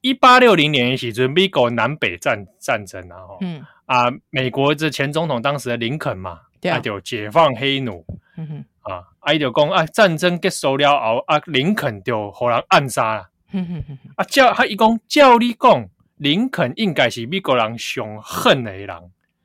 [0.01, 3.64] 一八六零年时，准美国南北战战争啊，后，嗯。
[3.87, 8.05] 啊，美国这前总统当时的林肯嘛，他就解放黑奴，
[8.38, 18.88] 嗯哼，啊，啊，就讲啊，战争结束了后，啊，林肯就互人暗杀了，嗯哼哼，啊，叫他一讲，叫你讲，林肯应该是美国人上恨的人，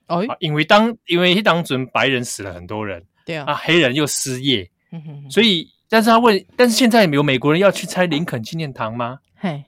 [0.07, 9.19] 哦，因为当因为当阵白人死了很多人，对啊，黑人又失业，嗯哼，所以，但是他问，但是现在有美国人要去拆林肯纪念堂吗？
[9.37, 9.63] 嘿。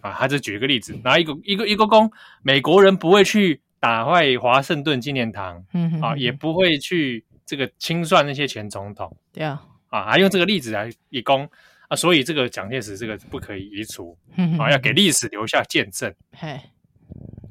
[0.00, 11.48] 啊，他就举一个例子，拿一个一个一个公，美国人不会去打坏华盛顿纪念堂，嗯哼，啊，也不会去这个清算那些前总统，对啊，啊，还用这个例子来以供
[11.88, 16.60] 啊，所以这个蒋介石这个不可以移除，嗯啊，要给历史留下见证，嘿，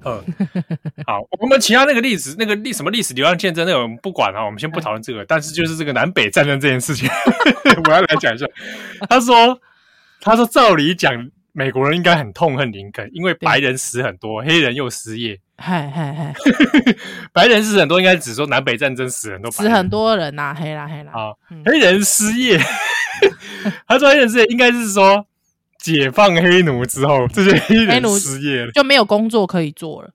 [0.06, 0.24] 嗯，
[1.08, 7.10] 好，我们其他那个例子，那个历什么历史留下见证，那个我们不管啊，我们先不讨论这个，但是就是这个南北战争这件事情，
[7.86, 8.46] 我要来讲一下，
[9.10, 9.60] 他说，
[10.24, 11.30] 他说照理讲。
[11.56, 15.40] 美国人应该很痛恨林肯，因为白人死很多，黑人又失业。
[15.56, 16.34] 嗨嗨嗨，
[17.32, 21.12] 白人死很多，应该只说南北战争死很多，死很多人呐，黑啦黑啦。
[21.14, 21.30] 啊，
[21.64, 22.60] 黑人失业，
[23.88, 25.28] 他说黑人失业应该是说
[25.78, 30.10] 解放黑奴之后，这些黑人失业了，就没有工作可以做了。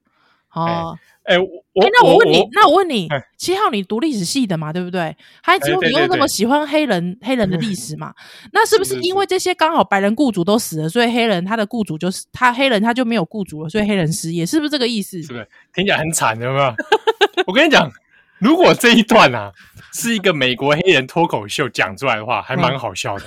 [0.53, 0.99] 哦。
[1.29, 1.45] 哎，我
[1.85, 5.14] 哎，那我问你，那我问你，七号你读历史系的嘛，对不对？
[5.43, 8.14] 还只有你又那么喜欢黑人黑人的历史嘛？
[8.53, 15.23] 那是不是因为这些刚好白人雇主都死了，所以黑人他的雇主就是他黑人他就没有雇主了，所以黑人失业，是不是这个意思？
[15.23, 16.75] 是不是听起来很惨，有没有？
[17.47, 17.91] 我跟你讲，
[18.38, 19.53] 如果这一段啊
[19.93, 23.25] 是一个美国黑人脱口秀讲出来的话，还蛮好笑的，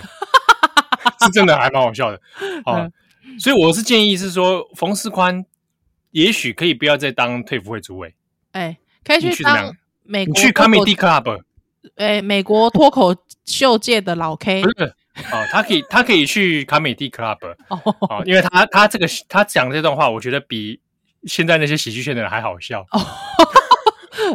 [1.24, 2.20] 是真的还蛮好笑的。
[2.66, 2.90] 好，
[3.40, 5.46] 所以我是建议是说，冯世宽。
[6.12, 8.14] 也许可以不要再当退服会主委，
[8.52, 11.42] 哎，可以去当美国你去 Comedy Club，
[11.96, 14.84] 哎，美国脱口秀界的老 K，不是
[15.32, 20.80] 哦，他可以 他可以去 Comedy Club，哦，因为他他这个他讲的这段话，我觉得比
[21.24, 22.86] 现在那些喜剧圈的人还好笑。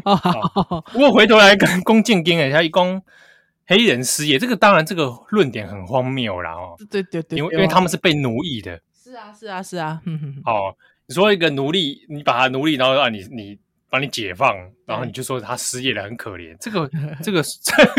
[0.05, 3.03] 哦， 不过回头来跟龚建根一下，一共
[3.67, 10.75] 黑人失业，这个当然这个论点很荒谬啦哦，对对对，因为因为他们是被奴役的，是啊是啊是啊，嗯哼，哦。
[11.09, 16.57] 你说一个奴隶，你把他奴隶，然后让你你把你解放，然后你就说他失业了，很可怜。
[16.59, 16.91] 这个
[17.23, 17.43] 这个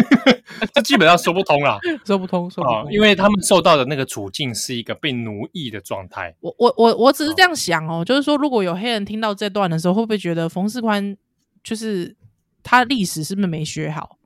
[0.74, 6.36] 这基本上说不通啦， 说不通，说不通，因为他们受到的那个处境是一个被奴役的状态。
[6.41, 11.15] 我我我我只是这样想哦，就是说如果有黑人听到这段的时候，会不会觉得冯世宽
[11.63, 12.15] 就是
[12.62, 14.17] 他历史是不是没学好？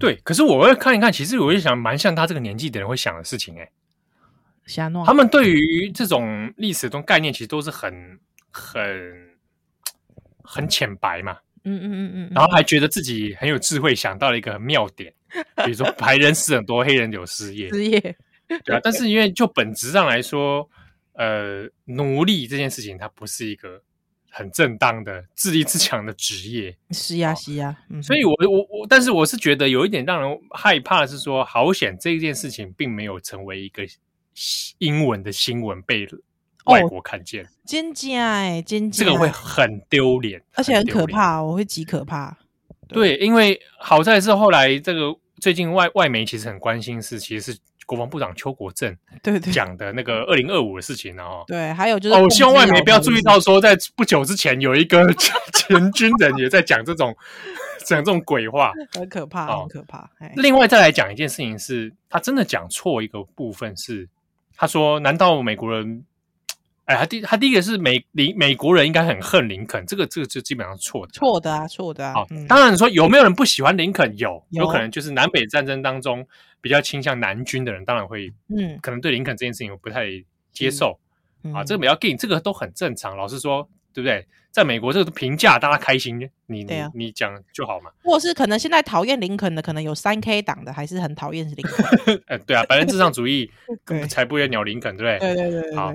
[0.00, 3.70] 对，可是我会看一看，其实我就想，蛮像他这个年纪的人会想的事情，欸，
[4.66, 4.90] 诶。
[5.04, 8.18] 他们对于这种历史中概念，其实都是很
[8.50, 9.36] 很
[10.42, 15.12] 很浅白嘛，嗯嗯嗯嗯，然后还觉得自己很有智慧，想到了一个妙点，
[15.64, 18.00] 比如说白人死很多，黑人有失业，失业，
[18.64, 18.80] 对啊。
[18.82, 20.68] 但是因为就本质上来说，
[21.14, 23.82] 呃，奴隶这件事情它不是一个
[24.30, 33.82] 很正当的自立自强的职业，是呀是呀，所以我我我，但是我是觉得有一点让人害怕的是说，好险这件事情并没有成为一个。
[34.78, 36.08] 英文的新闻被
[36.66, 42.36] 外国看见，真假哎，真假，这个会很丢脸，而且很可怕，我会极可怕。
[42.88, 48.96] 对，因为好在是后来这个最近外外媒其实很关心是，其实是国防部长邱国正
[49.52, 51.42] 讲的那个二零二五的事情哦。
[51.48, 55.12] 对，还有就是，我希望外媒不要注意到说，在不久之前有一个
[55.52, 57.16] 前军人也在讲这种
[57.84, 60.08] 讲这种鬼话，很可怕，很可怕。
[60.36, 64.08] 另外再来讲一件事情是，他真的讲错一个部分是。
[64.56, 66.04] 他说：“难道美国人
[66.84, 72.14] 哎，他第他第一个是美林美国人应该很恨林肯，这个这个就基本上错的，错的啊，错的啊。
[72.14, 74.16] 好，嗯、当然说有没有人不喜欢林肯？
[74.18, 76.26] 有，有有可能就是南北战争当中
[76.60, 80.06] 比较倾向南军的人，当然会，嗯，可能对林肯这件事情我不太
[80.52, 80.98] 接受、
[81.44, 81.62] 嗯、啊。
[81.62, 83.16] 这个比较 g 这个都很正常。
[83.16, 84.26] 老实说，对不对？
[84.50, 87.90] 在美国，这个评价大家开心，你你、啊、你讲就好嘛。
[88.04, 92.22] 或是可能现在讨厌林肯的，可能有三 K 党的，还是很讨厌林肯。
[92.28, 93.50] 呃，对啊，白人至上主义
[94.10, 95.34] 才不会鸟林肯，对不对？
[95.34, 95.74] 对对对对。
[95.74, 95.94] 好，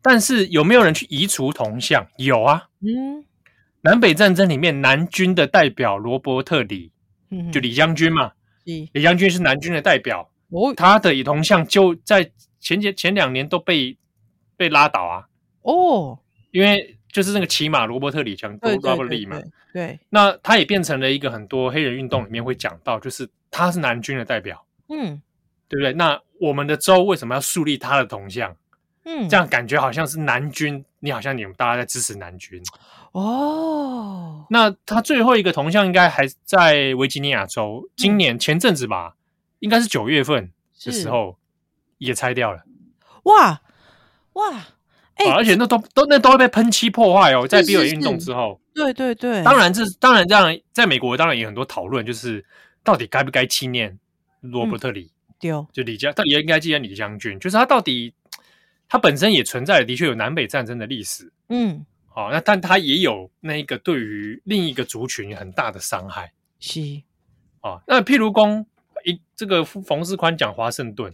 [0.00, 2.06] 但是有没有人去移除铜像？
[2.16, 2.68] 有啊。
[2.80, 3.22] 嗯。
[3.82, 6.90] 南北战争里面，南军的代表罗伯特李，
[7.30, 8.32] 嗯，就李将军嘛。
[8.64, 10.30] 李将军是南军的代表。
[10.48, 10.72] 哦。
[10.74, 13.98] 他的铜像就在前前前两年都被
[14.56, 15.28] 被拉倒啊。
[15.60, 16.18] 哦。
[16.50, 16.96] 因为。
[17.12, 19.40] 就是那个骑马罗伯特李强，罗伯特李嘛，
[19.72, 25.20] 对，那他也变成了一个很多黑人运动里面会讲到，就是他是南军的代表，嗯，
[25.68, 25.92] 对不对？
[25.92, 28.56] 那我们的州为什么要树立他的铜像？
[29.04, 32.62] 嗯，这样感觉好像是南军，你好像你们大家在支持南军
[33.12, 34.46] 哦。
[34.50, 39.16] 那他最后一个铜像应该还在维吉尼亚州，今年前阵子吧，
[39.60, 40.52] 应该是九月份
[40.84, 41.38] 的时候
[41.96, 42.62] 也拆掉了。
[43.22, 43.62] 哇
[44.34, 44.66] 哇！
[45.26, 52.44] 欸、而且那都都那都会被喷漆破坏哦，在比尔运动之后，对对对，当然这当然这样，在美国当然也有很多讨论，就是
[52.82, 53.98] 到底该不该纪念
[54.40, 58.12] 罗伯特李，对、嗯，就李将，到底应该纪念李将军，就是他到底
[58.88, 66.80] 他本身也存在的确有南北战争的历史，嗯，好、哦，那但他也有那一个对于另一个族群很大的伤害，是，
[67.62, 68.64] 哦，那譬如公
[69.04, 71.12] 一这个冯世宽讲华盛顿，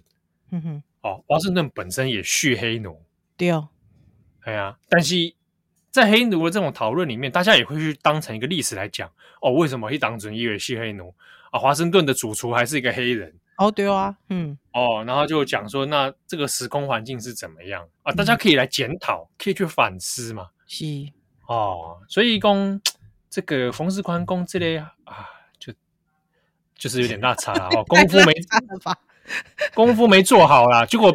[0.51, 3.01] 嗯哼，哦，华盛顿本身也蓄黑奴，
[3.37, 3.53] 对。
[4.47, 5.35] 对啊，但是
[5.91, 9.11] 在黑奴的这种讨论里面，大家也会去当成一个历史来讲
[9.43, 9.51] 哦。
[9.55, 11.13] 为什么一党准一为系黑奴
[11.51, 11.59] 啊？
[11.59, 18.13] 华盛顿的主厨还是一个黑人哦，对啊，嗯，哦，然后就讲说，那这个时空环境是怎么样啊？
[18.13, 20.47] 大家可以来检讨，嗯、可以去反思嘛。
[20.69, 20.85] 是
[21.49, 22.81] 哦，所以讲
[23.29, 24.95] 这个冯世宽公这类啊，
[25.59, 25.73] 就
[26.77, 28.33] 就是有点落差了哦， 功夫没
[29.75, 31.13] 功夫没做好啦，结果。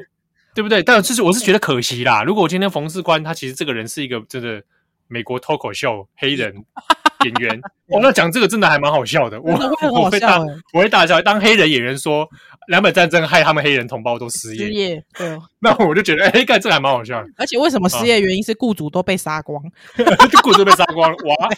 [0.53, 0.81] 对不对？
[0.83, 2.23] 但就是我是觉得可惜啦。
[2.23, 4.61] 如果我今天冯世宽他其实这个人是一个真的
[5.07, 6.53] 美国脱口秀黑人
[7.23, 7.55] 演员，
[7.89, 9.39] 哦，那讲这个真的还蛮好笑的。
[9.41, 9.51] 我
[9.91, 10.39] 我会大
[10.73, 11.21] 我会大笑。
[11.21, 12.27] 当黑人演员说
[12.67, 17.29] 南北战争害他们黑人同胞都失业，失业对， 那我就觉得哎，干这还蛮好笑的。
[17.37, 19.61] 而且为什么失业原因是雇主都被杀光？
[20.43, 21.49] 雇主被杀光了哇！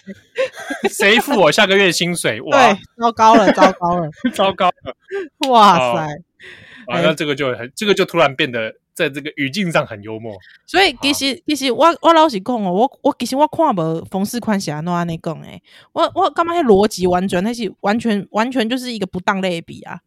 [0.89, 2.41] 谁付我下个月薪水？
[2.41, 4.95] 哇，糟糕了，糟糕了，糟糕了！
[5.49, 6.07] 哇塞！
[6.87, 8.73] 啊，那这个就很，这个就突然变得。
[8.95, 15.59] 在这个语境上很幽默，所以其实其实我我老实讲哦，我我其实我看无冯世宽写安怎尼讲诶，
[15.93, 19.99] 我我感觉迄逻辑完全那是完全完全就是一个不当类比啊，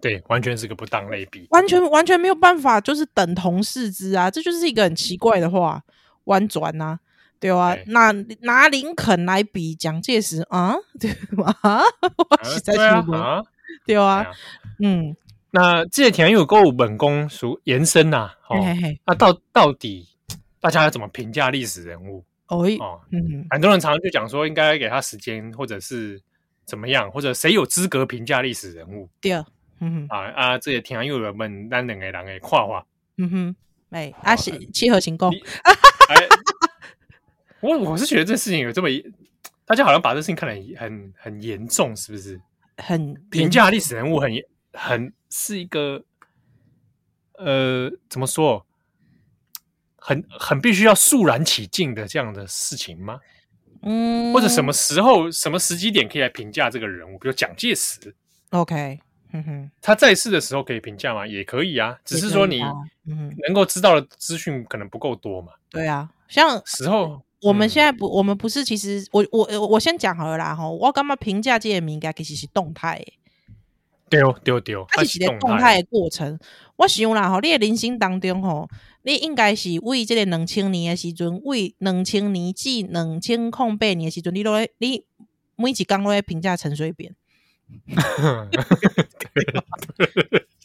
[0.00, 5.80] 对，完全是个不当类比，完全完全没有办法就是等同视之啊，这就是一个很奇怪的话，
[6.24, 6.98] 弯转呐，
[7.38, 8.10] 对啊，那
[8.40, 11.08] 拿林肯来比蒋介石啊， 对
[11.62, 11.82] 啊，
[12.16, 13.12] 我实在是不
[13.86, 14.26] 对啊，
[14.80, 15.14] 嗯。
[15.54, 20.04] 那这些田有够本宫属延伸呐，哦，嘿嘿那到到底
[20.58, 22.24] 大家要怎么评价历史人物？
[22.48, 26.20] 哦，哦嗯，很多人常常就讲说，应该给他时间，或者是
[26.64, 29.08] 怎么样，或者谁有资格评价历史人物？
[29.20, 29.32] 对，
[29.78, 32.84] 嗯啊啊，这些田有们咱两个人的跨话，
[33.18, 33.56] 嗯哼，
[33.90, 35.32] 哎，阿是七合行宫，
[37.60, 39.00] 我我是觉得这事情有这么一，
[39.64, 42.40] 大家好像把这事情看得很很严重，是不是？
[42.78, 44.44] 很评价历史人物很严。
[44.74, 46.04] 很是一个，
[47.38, 48.66] 呃，怎么说？
[49.96, 53.18] 很很必须要肃然起敬的这样的事情吗？
[53.80, 57.18] 嗯，或者什么时候、什么时机点可以来评价这个人物？
[57.18, 58.14] 比如蒋介石
[58.50, 59.00] ，OK，
[59.32, 61.26] 嗯哼，他在世的时候可以评价吗？
[61.26, 62.60] 也可以啊，只是说你
[63.46, 65.52] 能够知道的资讯可能不够多嘛。
[65.70, 71.98] 对啊，像时候我们现在不，我们不是，其实我我我先讲好了啦哈，我干嘛评价这些名？
[71.98, 73.02] 该其实是动态。
[74.10, 76.38] 对对对，它是一个动态的过程。
[76.76, 78.68] 我想啦吼，你的人生当中吼，
[79.02, 85.04] 你应该是为这个两千年的时阵，为两千年至两千零八年的时阵，你都会你
[85.56, 87.14] 每一工都会评价陈水扁，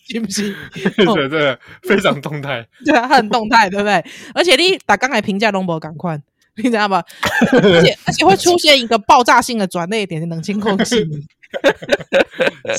[0.06, 0.56] 是不是？
[0.97, 4.04] 对对，非常动态， 对啊，很动态，对不对？
[4.34, 6.21] 而且你打刚才评价拢无共款，
[6.64, 7.03] 你知道吧？
[7.51, 11.22] 而且而且会出现一个爆炸性的转捩点，两千零四年。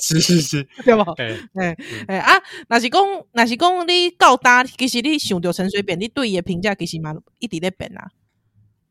[0.01, 1.05] 是是是， 对吧？
[1.17, 1.77] 哎哎
[2.07, 2.41] 哎啊！
[2.69, 3.03] 那是讲，
[3.33, 8.07] 那是讲，你够大，其实你想到陈水扁，你对伊的评价其实嘛一直在变啊，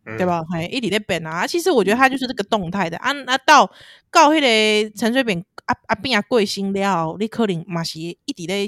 [0.05, 0.41] 嗯、对吧？
[0.51, 1.47] 嘿，一直在变啊。
[1.47, 3.13] 其实我觉得他就是这个动态的啊。
[3.13, 3.71] 那到
[4.11, 8.67] 到迄个陈水扁啊啊变啊贵姓了，你可能嘛是一直在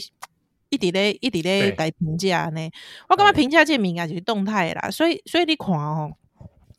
[0.71, 2.69] 一直咧一直咧在评价呢。
[3.09, 6.11] 我感觉评价这名啊就是动态啦，所以所以你看哦，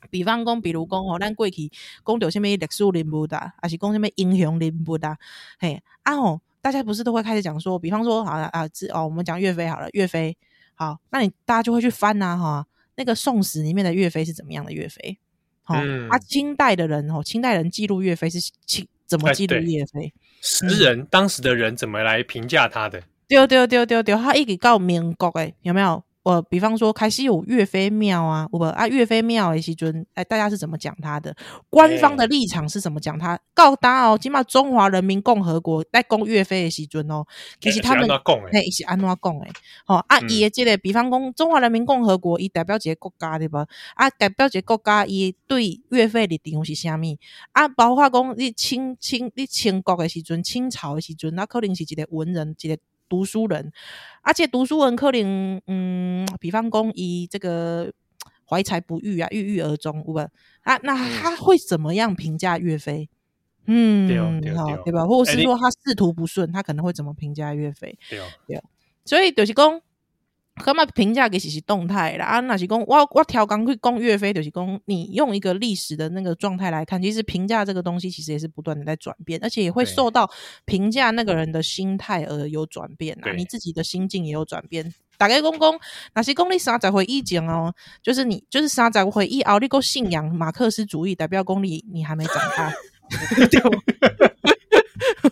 [0.09, 1.71] 比方讲，比如讲哦，咱过去
[2.05, 5.15] 讲到什么历史人物的，还是讲什么英雄人物的，
[5.59, 10.35] 嘿啊吼，大家不是都会开始讲说，比方说好了啊，这哦，我们讲岳飞好了，岳飞
[10.75, 12.65] 好，那你大家就会去翻呐哈，
[12.95, 15.17] 那个宋史里面的岳飞是怎么样的岳飞？
[15.61, 20.11] 好、嗯，啊，清代的人哦，清代人记录岳飞是清怎么记录岳飞？
[20.41, 23.01] 诗人、嗯、当时的人怎么来评价他的？
[23.33, 26.03] 对对对对对，他一直到民国诶，有没有？
[26.23, 31.35] 我比方说，开始有岳飞庙啊，我啊岳飞庙诶时阵，哎，大家是怎么讲他的？
[31.69, 33.37] 官方的立场是怎么讲他？
[33.53, 37.25] 告达哦，起码中华人民共和国在攻岳飞的时阵哦，
[37.59, 38.09] 其实他们
[38.53, 39.51] 哎是安怎讲诶？
[39.85, 43.67] 好啊，伊诶，即个比方讲中华人民共和国，伊代表一个国家对吧？
[43.95, 47.17] 啊，代表一个国家，伊对岳飞的定位是啥物？
[47.51, 52.77] 啊，包括讲你清清你清国的时阵，清朝的时阵，那可能是一个文人，一个。
[53.13, 53.71] 读书人，
[54.23, 57.93] 而且读书人可能，嗯，比方公以这个
[58.49, 60.27] 怀才不遇啊，郁郁而终，对吧？
[60.63, 63.07] 啊，那他会怎么样评价岳飞？
[63.67, 64.09] 嗯，
[64.41, 65.05] 对好，对吧？
[65.05, 67.95] 或者是说他仕途不顺，他可能会怎么评价岳飞？
[68.09, 68.63] 对，对，
[69.05, 69.79] 所以就是讲。
[70.63, 72.39] 干嘛评价给其实动态啦啊？
[72.41, 80.29] 那是讲我我调刚去讲岳飞，就是讲你用一个历史的那个状态来看，其实评价这个东西其实也是不断的在转变，而且也会受到
[80.65, 83.31] 评价那个人的心态而有转变啊。
[83.33, 84.93] 你自己的心境也有转变。
[85.17, 85.79] 大概公公，
[86.13, 92.73] 那些公你三十回忆前哦，就是你就是三十岁以后，你够信仰马克思主义，代表公你你还没长大。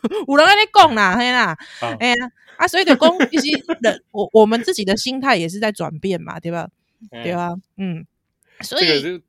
[0.28, 1.58] 有人跟你讲啦，嘿啦，
[2.00, 2.16] 哎呀。
[2.58, 6.68] 啊，所以就讲， 其实人我我们自己的心态也是在转变嘛，对吧？
[7.12, 7.56] 嗯、对吧？
[7.78, 8.06] 嗯，
[8.62, 9.22] 所以这个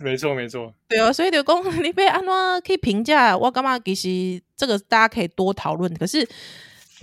[0.00, 2.28] 没错没错，对啊，所以就讲 你被安怎
[2.66, 3.78] 可以评价，我干嘛？
[3.78, 5.94] 其实这个大家可以多讨论。
[5.94, 6.28] 可是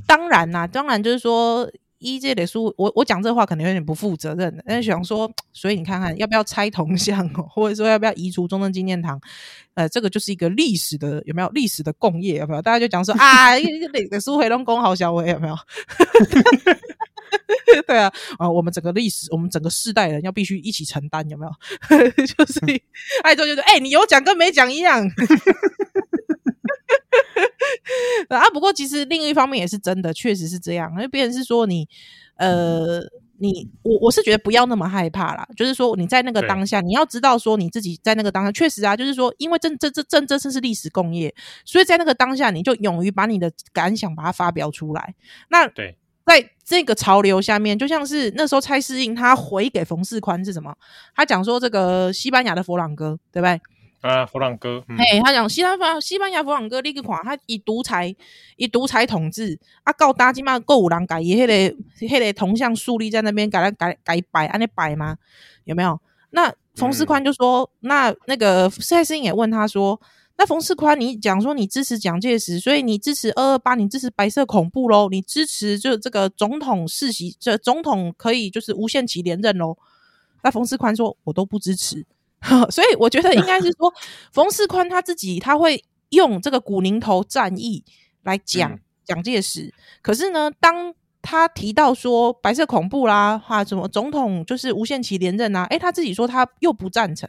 [0.05, 1.69] 当然啦，当然就是说。
[1.99, 9.19] 一这类书，我我讲这话可能有点不负责任，但是想说，所以你看看要不要拆铜像，或者说要不要移除中正纪念堂？
[9.73, 12.61] 呃，这个就是一个历史的有没有历史的共业有没有？
[12.61, 15.55] 大家就讲说啊，这个书回龙宫好小伟有没有？
[17.85, 21.51] 对啊，啊，我们整个历史，我们整个世代人要必须一起承担有没有？
[22.25, 22.59] 就是
[23.23, 25.07] 爱做就是哎、欸，你有讲跟没讲一样。
[28.29, 30.91] 啊，不过其实另一方面也是真的，确实是这样。
[30.91, 31.88] 因为别人是说你，
[32.35, 32.99] 呃，
[33.39, 35.47] 你我我是觉得不要那么害怕啦。
[35.55, 41.33] 就是说你在那个当下，你要知道说你自己在那个当下，确实啊，就是说，因为这这这这这是历史共业，
[41.65, 45.15] 所以在那个当下，你就勇于把你的感想把它发表出来。
[45.49, 50.75] 那对，在这个潮流下面，就像是那时候蔡适应他回给冯世宽是什么？
[51.15, 53.61] 他讲说这个西班牙的佛朗哥，对不对？
[54.01, 58.15] 啊，佛朗哥，嘿、他讲西班牙西班牙佛朗哥，你去看他以独裁
[58.55, 61.53] 以独裁统治，啊，到大金嘛，够有人改伊迄个
[61.99, 65.17] 迄个铜像树立在那边，改来改改摆，安尼摆吗？
[65.63, 65.99] 有没有？
[66.29, 69.99] 那冯世宽就说，那那个蔡适应也问他说，
[70.37, 75.09] 那冯世宽，你讲说你支持蒋介石，所以你支持二二八，你支持白色恐怖喽？
[75.09, 79.75] 你支持就这个总统世袭，这总统可以就是无限期连任喽？
[80.43, 82.05] 那冯世宽说，我都不支持。
[82.69, 83.93] 所以我觉得应该是说，
[84.31, 87.83] 冯世宽他自己他会用这个古宁头战役
[88.23, 89.73] 来讲蒋介石。
[90.01, 97.27] 可是呢，当他提到说白色恐怖啦，哈，什么总统就是无限期连任啊，诶，他自己说他又不赞成。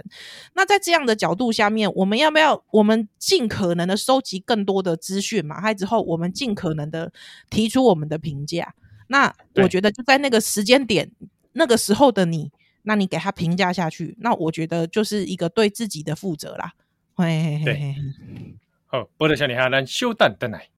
[0.54, 5.60] 那在这样的角度下面，我们要不要我们尽可能的收集更多的资讯嘛？
[5.60, 7.10] 还之后我们尽可能的
[7.50, 8.74] 提出我们的评价。
[9.08, 11.10] 那我觉得就在那个时间点，
[11.54, 12.52] 那个时候的你。
[12.88, 16.72] 那你给他评价下去，那我觉得就是一个对自己的负责啦。
[17.14, 17.94] 嘿嘿嘿嘿，
[18.86, 20.68] 好，波特小女孩，咱稍等等来。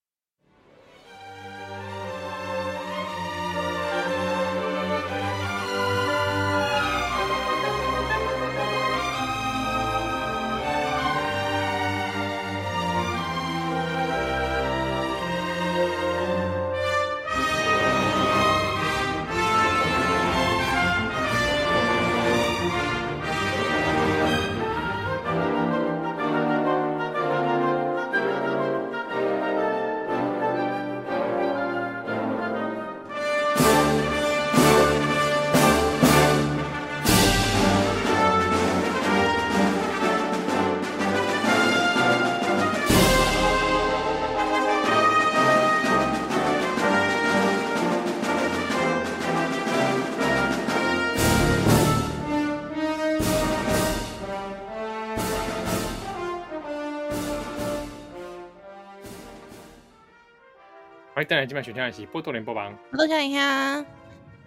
[61.20, 62.74] 欢迎带来今晚选项一起波多连播榜。
[62.88, 63.74] 波多笑脸虾，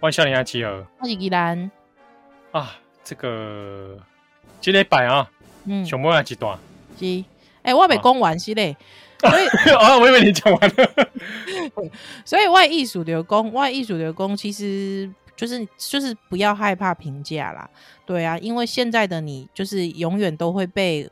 [0.00, 0.84] 欢迎笑脸虾集合。
[0.98, 1.70] 我是宜兰
[2.50, 3.96] 啊，这个
[4.60, 5.30] 这礼拜啊，
[5.66, 6.58] 嗯，熊猫几段？
[6.98, 7.04] 是，
[7.62, 8.76] 哎、欸，我没讲完是嘞，
[9.22, 9.46] 所以
[9.76, 10.90] 啊，我以为你讲完了。
[12.26, 17.70] 所以外艺术流工，外艺术流工，其实就是就是不要害怕评价啦。
[18.04, 21.08] 对啊，因为现在的你就是永远都会被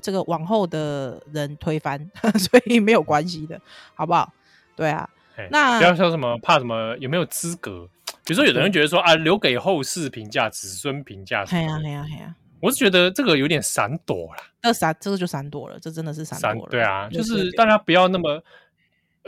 [0.00, 2.08] 这个往后的人推翻，
[2.38, 3.60] 所以没有关系的，
[3.94, 4.32] 好不好？
[4.80, 5.06] 对啊，
[5.50, 7.86] 那不要说什么怕什么有没有资格，
[8.24, 11.44] 比如说有的人觉得说啊，留给后世评价、子孙评价。
[11.50, 14.42] 哎呀哎呀哎呀，我是觉得这个有点闪躲了。
[14.62, 16.70] 那闪这个就闪躲了，这真的是闪躲了。
[16.70, 18.42] 对啊，就是大家不要那么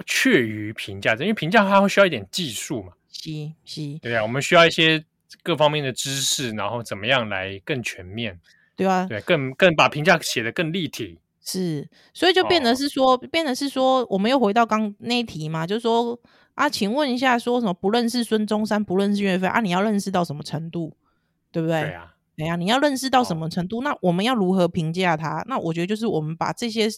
[0.07, 2.93] 怯于评价，因为评价它会需要一点技术嘛。
[3.11, 3.31] 是
[3.67, 5.05] 是，对啊，我们需要一些
[5.43, 8.41] 各方面的知识，然后怎么样来更全面。
[8.75, 11.19] 对啊，对，更更把评价写得更立体。
[11.45, 16.17] 是，所以就变得是说，哦、变得是说，我们又回到刚那一题嘛，就是说
[16.55, 19.61] 啊，请问一下，说什么不认识孙中山，不认识岳飞啊？
[19.61, 20.97] 你要认识到什么程度，
[21.51, 21.81] 对不对？
[21.81, 23.79] 对啊，对啊，你要认识到什么程度？
[23.79, 25.45] 哦、那我们要如何评价他？
[25.49, 26.89] 那我觉得就是我们把这些，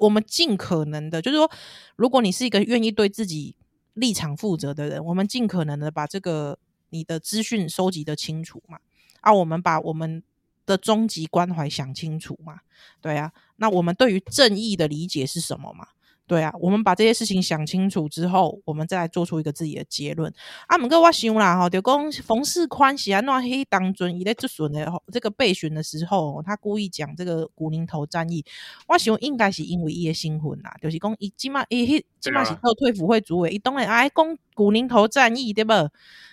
[0.00, 1.48] 我们尽可能的，就是说，
[1.94, 3.54] 如果你是一个愿意对自己
[3.94, 6.58] 立场负责的人，我们尽可能的把这个
[6.90, 8.78] 你的资讯收集的清楚嘛。
[9.20, 10.24] 啊，我们把我们。
[10.66, 12.60] 的终极关怀想清楚嘛？
[13.00, 15.86] 对啊，那我们对于正义的理解是什么嘛？
[16.24, 20.32] 对啊，我们把这些事情想清楚之后，我们再来做出一个自己的结论。
[20.66, 28.42] 啊，毋过我想啦，吼，就讲冯世宽喜安那黑当尊，伊在质询的这个备询的时候，他故意讲这个古宁头战役，
[28.86, 35.72] 我想应该是因为伊的身份啦，就是讲伊起码伊迄起码是特退辅会主委，伊当然爱讲古宁头战役对不？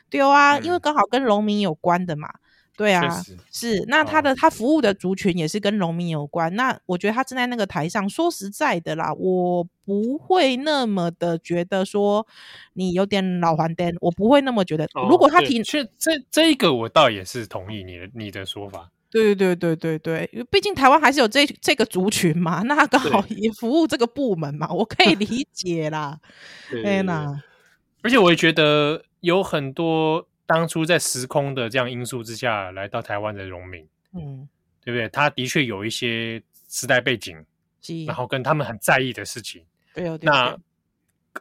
[0.09, 2.29] 对啊，嗯、因为刚好跟农民有关的嘛。
[2.79, 3.21] 对啊，
[3.51, 6.55] 是那他的、哦、他服务的族群也是跟农民有关。
[6.55, 12.25] 那我觉得他站在那个台上，说实在的啦，我不会那么的觉得说
[12.75, 14.85] 你有点老黄灯，我不会那么觉得。
[14.93, 18.89] 哦、如果他提，这这这一个我倒也是同意你的你的说法。
[19.11, 26.17] 对对对对对，因为毕竟台湾还是有这这个族群嘛，那他刚好也服务这个部门嘛，我可以理解啦。
[26.71, 27.41] 对呐，
[28.03, 30.25] 而且我也觉得有很多。
[30.49, 34.49] 当初在时空的这样因素之下来到台湾的农民，嗯，
[34.83, 35.07] 对不对？
[35.09, 37.37] 他的确有一些时代背景，
[38.07, 40.17] 然后跟他们很在意的事情，对哦。
[40.23, 40.57] 那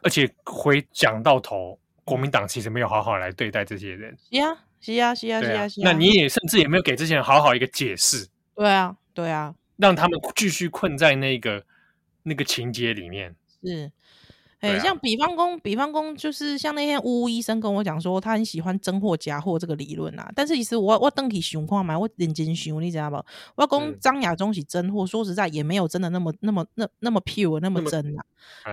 [0.03, 5.83] 而且回讲到头，国民党其实没有好好来对待这些人，是啊，是啊，是啊，是啊，是啊。
[5.83, 11.65] 那你也甚至也没有给这些人好好一个解释，对啊，对啊，让他们继续困在那个
[12.21, 13.91] 那个情节里面，是。
[14.59, 20.29] 哎，像比方公，比方公，就是像那天巫医生跟我讲说，他很喜欢真货假货这个理论啊。
[20.35, 23.23] 但是其实我我登起想看嘛，我认真熊，你知道不？
[23.55, 28.23] 我讲张亚中是真货，说实在也没有真的那么那么那那么 pure 那么真啊，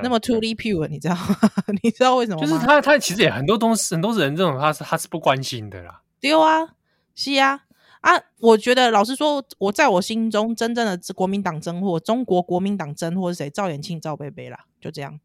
[0.02, 1.36] 那么 truly pure，你知道吗？
[1.82, 2.40] 你知道为什么？
[2.40, 6.02] 就是他他其实也很多东西，很多人这种他是他是不关心的啦。
[6.20, 6.74] 对啊，
[7.14, 7.60] 是啊
[8.00, 8.20] 啊！
[8.40, 13.48] 我觉得老实说，我在我心中真正的国民党真货，中国国民党真货是谁？
[13.50, 15.20] 赵延庆、赵贝贝啦，就这样。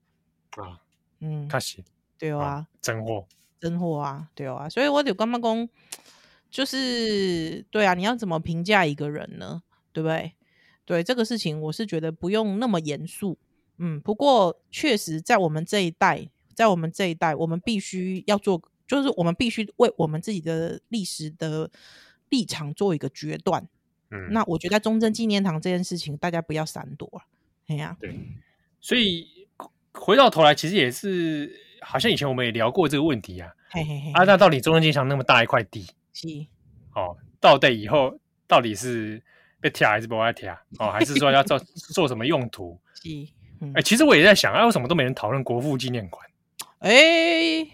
[0.57, 0.81] 啊，
[1.19, 1.83] 嗯，确实，
[2.17, 3.25] 对啊，真货，
[3.59, 5.69] 真货啊，对啊，所以我就干嘛讲，
[6.49, 9.63] 就是对啊，你要怎么评价一个人呢？
[9.93, 10.33] 对不对？
[10.83, 13.37] 对这个事情，我是觉得不用那么严肃，
[13.77, 21.69] 嗯，不过确实在我们这一代，在我们这一代，我们必须要做，就是我们必须为我们自己的历史的
[22.29, 23.65] 立场做一个决断。
[24.09, 27.21] 嗯，那我觉得在中正纪念堂这件事情，大家不要闪躲了，
[27.67, 28.19] 哎呀，对，
[28.81, 29.40] 所以。
[29.93, 33.51] 回到头来，其实也是好像以前我们也聊过这个问题啊。
[33.69, 36.27] 嘿嘿嘿啊，那到底中正纪念堂那么大一块地，是
[36.93, 39.21] 哦，到底以后到底是
[39.61, 41.57] 被贴还是不被贴哦， 还是说要做
[41.93, 42.77] 做什么用途？
[42.95, 43.27] 是，哎、
[43.61, 46.25] 嗯欸，其实我也在想，啊，为什么都没人讨论国父纪念馆？
[46.79, 47.71] 哎、欸，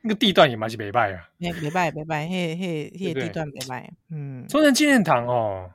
[0.00, 3.92] 那个地段也蛮是北败啊，没没败北败，嘿嘿嘿，地段北败。
[4.10, 5.70] 嗯，中正纪念堂哦，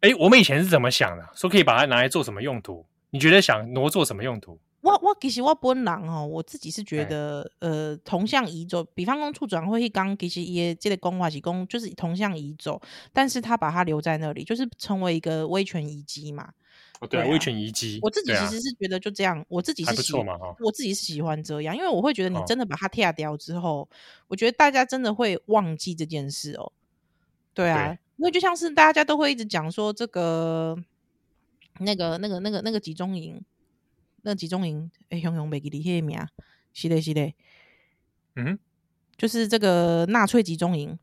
[0.00, 1.26] 哎、欸，我们以前是怎么想的？
[1.34, 2.84] 说可以把它拿来做什么用途？
[3.10, 4.60] 你觉得想挪做什么用途？
[4.88, 12.80] 我我其实我本人哦，我自己是觉得，欸、呃，同向移走，比方说处长会刚其实也这个公话是公，就是同向移走，
[13.12, 16.52] 但是他把它留在那里，就是成为一个威权遗迹嘛。
[17.00, 17.98] 哦，对，威权遗迹。
[18.02, 20.26] 我自己其实是觉得就这样，啊、我自己是喜欢，
[20.60, 23.88] 我自己是喜欢这样，因为我会觉得你真的把它踢掉之后，哦、
[24.28, 26.72] 我觉得大家真的会忘记这件事哦。
[27.54, 30.76] 对啊，对因为就像是大家都会一直讲说这个，
[31.80, 33.40] 那个、那个、那个、那个集中营。
[34.22, 36.18] 那集中营，哎，熊熊没给你黑名，
[36.72, 37.32] 是的，是的，
[38.36, 38.58] 嗯，
[39.16, 40.98] 就是这个纳粹集中营，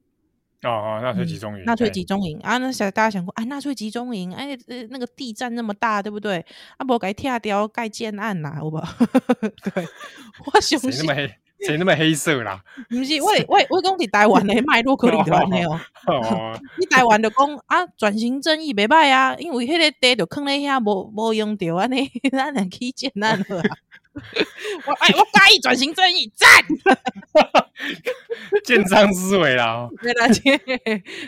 [0.64, 2.58] 哦哦，纳粹集中营，纳粹集中营啊！
[2.58, 6.46] 那想大家想过，哎，纳粹集中营，哎，呃，那个地震那么大，对不对？
[6.78, 9.06] 啊，不该拆掉盖建案呐，好不好？
[9.64, 9.86] 对，
[10.54, 10.92] 我相信。
[10.92, 11.36] 谁那么黑？
[11.62, 12.62] 谁那么黑色啦？
[12.90, 15.36] 不是，我我我讲是台湾的脉络可能 的
[15.70, 15.80] 哦。
[16.08, 23.64] 哦，你台湾就讲啊，转型正义没败啊，因为迄个地就坑了遐，无无用掉安尼，咱能去建案了。
[24.88, 26.48] 我哎，我介意转型正义，赞！
[28.64, 30.26] 建章思维啦，对啦，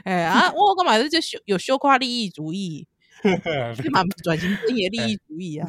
[0.06, 2.88] 哎啊，我干嘛是就修有修夸利益主义，
[3.92, 5.68] 嘛转型正义利益主义啊？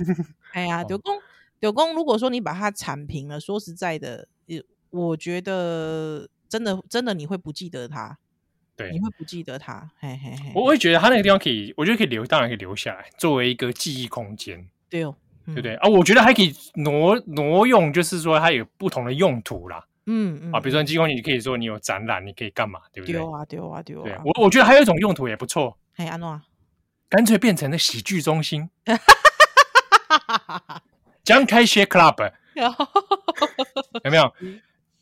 [0.52, 1.18] 哎呀，刘工，
[1.58, 4.28] 刘工，如果说你把它铲平了，说实在的，
[4.90, 8.16] 我觉得真的真的你会不记得他，
[8.76, 15.14] 对，你会不记得他，嘿嘿嘿，我会觉得他那个地方可以，我觉得可以留，当然可以留下来，作为一个记忆空间，对哦。
[15.46, 15.88] 对不对啊？
[15.88, 19.82] 我觉得还可以挪挪用，就是说它有不同的用途啦。
[20.04, 22.80] 嗯嗯啊，比如说机关，你可以说你有展览，你可以干嘛？
[22.92, 23.14] 对不对？
[23.14, 24.22] 丢啊丢啊丢啊！
[24.26, 25.78] 我我觉得还有一种用途也不错。
[25.94, 26.38] 嘿，安诺，
[27.08, 28.68] 干脆变成了喜剧中心。
[31.24, 32.30] 江开些 club
[34.04, 34.30] 有没有？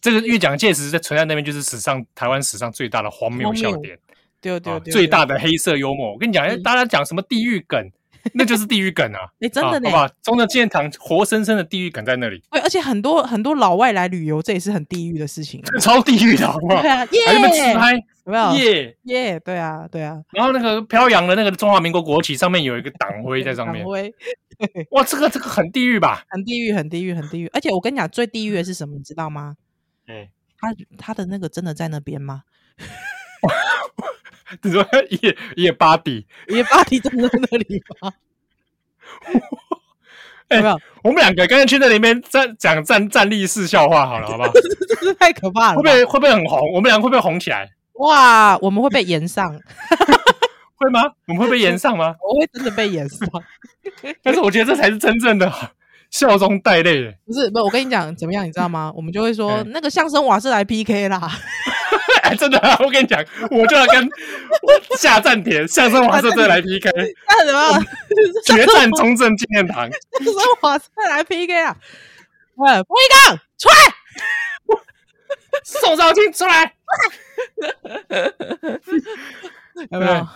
[0.01, 3.99] 这个越蒋介石在存在那边，就是史上台湾史上最大的荒谬笑点。
[4.41, 6.13] 对对对，最大的黑色幽默。
[6.13, 7.91] 我跟你讲，大家讲什么地狱梗？
[8.35, 9.21] 那就是地狱梗啊！
[9.39, 12.43] 哎，真的呢，好吧，中正纪念堂活生生的地狱梗在那里。
[12.51, 16.83] 对，而且很多很多老外来旅游，这也是很地狱的事情， 超地狱的，好不好？
[16.83, 17.93] 对啊，耶，还那么自拍，
[18.25, 18.53] 有没有？
[18.57, 20.21] 耶耶，对啊，对啊。
[20.33, 23.85] 然后那个飘扬的那个中华民国国旗上面有一个党徽在上面。
[24.91, 26.25] 哇，这个这个很地狱吧？
[26.29, 27.47] 很地狱，很地狱，很地狱。
[27.53, 28.97] 而且我跟你讲，最地狱的是什么？
[28.97, 29.55] 你知道吗？
[30.07, 32.43] 哎，他他的那个真的在那边吗？
[34.63, 34.87] 你说
[35.23, 38.13] 叶叶巴迪， 叶巴迪真的在那里吗？
[40.49, 40.63] 哎，
[41.03, 44.51] 我们两个刚才去那里面站讲站站立式笑话好了，好不好？
[45.19, 46.73] 太可怕了，会不会会不会很红？
[46.73, 47.69] 我们两个会不会红起来？
[47.95, 49.53] 哇，我们会被延上，
[50.77, 51.03] 会吗？
[51.27, 52.15] 我们会被延上吗？
[52.23, 53.29] 我会真的被延上，
[54.23, 55.53] 但是我觉得这才是真正的
[56.11, 57.17] 笑中带泪。
[57.27, 58.93] 不是，不是，我跟你讲怎么样，你知道吗？
[58.97, 61.31] 我们就会说那个相声瓦是来 PK 啦。
[62.23, 64.09] 哎，真的，我跟你讲，我就要跟
[64.99, 66.91] 下站点相声瓦舍队来 PK，
[67.29, 67.85] 那什么
[68.45, 71.77] 决战中正纪念堂，相声瓦舍来 PK 啊！
[72.67, 73.75] 哎，郭一刚出来，
[75.63, 76.73] 宋少卿出来，
[79.91, 80.27] 有没有？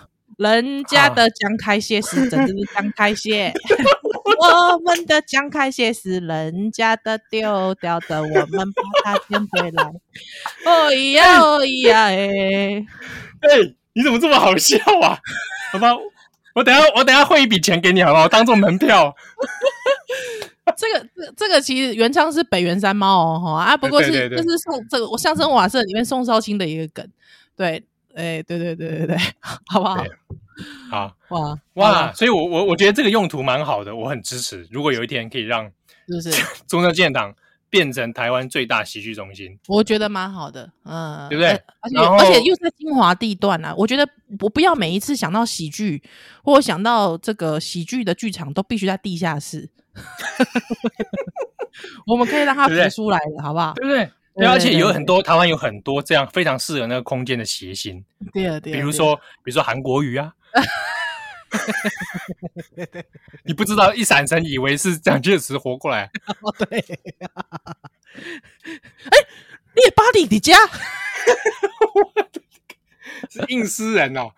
[0.40, 3.52] 人家的江开蟹是真的是蒋介石，
[4.40, 9.84] 我们的江开蟹是人家的丢掉的，我们把它捡回来。
[10.64, 12.86] 哦呀哦呀哎！
[13.40, 15.18] 哎，你怎么这么好笑啊？
[15.72, 15.90] 好吧，
[16.54, 18.26] 我等下我等下汇一笔钱给你，好不好？
[18.26, 19.14] 当做门票。
[20.74, 27.06] 这个这这个其实原唱是北原山猫哦，哈啊，不过是就是宋这个我相声瓦舍里面宋少卿的一个梗，
[27.54, 27.84] 对。
[28.14, 29.16] 哎，对对对对对，
[29.66, 30.04] 好不好？
[30.90, 34.66] 好哇哇，所以我我我觉得这个用途蛮好的，我很支持。
[34.70, 35.70] 如果有一天可以让
[36.06, 36.30] 就是
[36.66, 37.34] 中正纪念堂
[37.70, 41.50] 变成台湾最大喜剧中心，我觉得蛮好的，嗯，对不对？
[41.80, 44.06] 而且而且又在精华地段啊，我觉得
[44.40, 46.02] 我不要每一次想到喜剧
[46.44, 49.70] 或想到这个喜剧的剧场都必须在地下室，
[52.06, 53.72] 我们可以让它浮出来的，好不好？
[53.76, 54.10] 对不对？
[54.36, 58.02] 对，而且有很多台湾有很多这样非常适合那个空间的谐星，
[58.32, 60.32] 对啊，对啊，比如说比如说韩国瑜啊，
[63.44, 66.08] 你不知道一闪神以为是蒋介石活过来，
[66.40, 66.78] 哦对，
[69.10, 69.18] 哎，
[69.74, 70.54] 你也巴黎的家，
[73.28, 74.30] 是应诗人哦，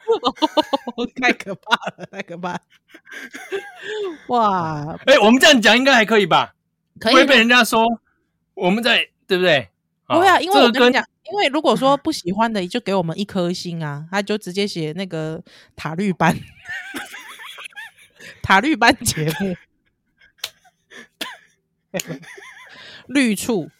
[1.21, 2.59] 太可怕了，太可怕，
[4.29, 6.55] 哇，哎，我们这样讲应该还可以吧？
[6.99, 7.87] 可以，不会被人家说
[8.55, 9.69] 我们在对不对？
[10.13, 15.43] 不会啊，因为我跟你讲，因为如果说不喜欢的，就给我们一颗星啊，他就直接写那个
[15.75, 16.37] 塔绿班，
[18.43, 19.57] 塔绿班节目，
[23.07, 23.71] 绿处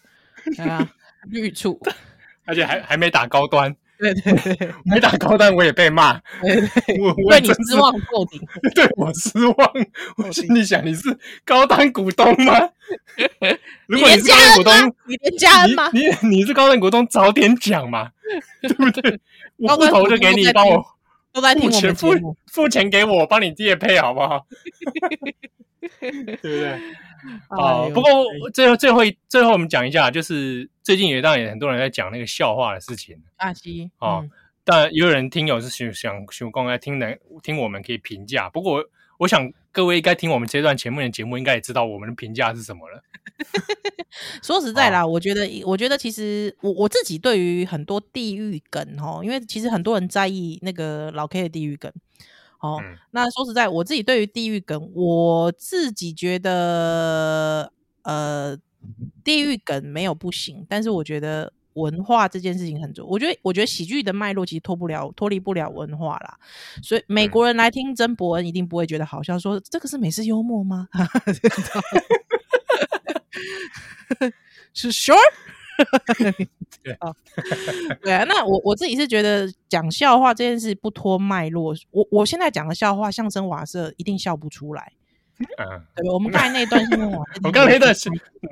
[0.59, 0.93] 啊，
[1.25, 1.79] 绿处，
[2.45, 3.75] 而且还还没打高端。
[3.99, 8.41] 对对对， 没打高端我也被骂， 对 对，我对你失望透顶，
[8.73, 9.71] 对我失望。
[10.17, 12.53] 我心里想，你是高端股东吗？
[13.87, 15.89] 如果你是高端股东，你连家恩吗？
[15.93, 18.09] 你你是高端股东，早点讲嘛，
[18.61, 19.19] 对不对？
[19.57, 20.83] 我不投就给你，帮我
[21.31, 24.45] 都在听我们节目，付钱给我，帮你借配好不好？
[25.99, 26.79] 对不对？
[27.49, 28.09] 好，不过
[28.53, 33.17] 最后最后最后我们讲一下，就是最近也当然也很多人在讲那个笑话的事情。
[33.37, 34.23] 阿西啊，
[34.63, 38.49] 但也有人听友是想想想公来听的听我们可以评价。
[38.49, 38.83] 不过
[39.19, 43.01] 我想各位应该听我们这段前面的节目，应该也知道我们的评价是什么了。
[44.43, 51.91] 说实在啦，哦、我觉得，我觉得其实我我自己对于很多地域梗哦，因为其实很多人在意那个老 K 的地域梗。
[52.59, 57.73] 哦，嗯、那说实在，我自己对于地域梗，我自己觉得，
[58.03, 58.57] 呃，
[59.23, 63.09] 地域梗没有不行，但是我觉得文化这件事情很重要。
[63.09, 66.37] 我觉得，我觉得喜剧的脉络其实脱不了、脱离不了文化啦。
[66.81, 70.87] 所以美国人来听曾伯恩一定不会觉得好笑，说这个是美式幽默吗？
[74.73, 75.15] 是 sure。
[76.83, 77.11] 对啊，
[78.03, 84.93] 对啊，那我我自己是觉得讲笑话这件事不脱脉络，我我现在讲的笑话，相声瓦舍一定笑不出来。
[85.57, 88.09] 嗯，对，我们刚才那段相声瓦舍，我刚才那段是，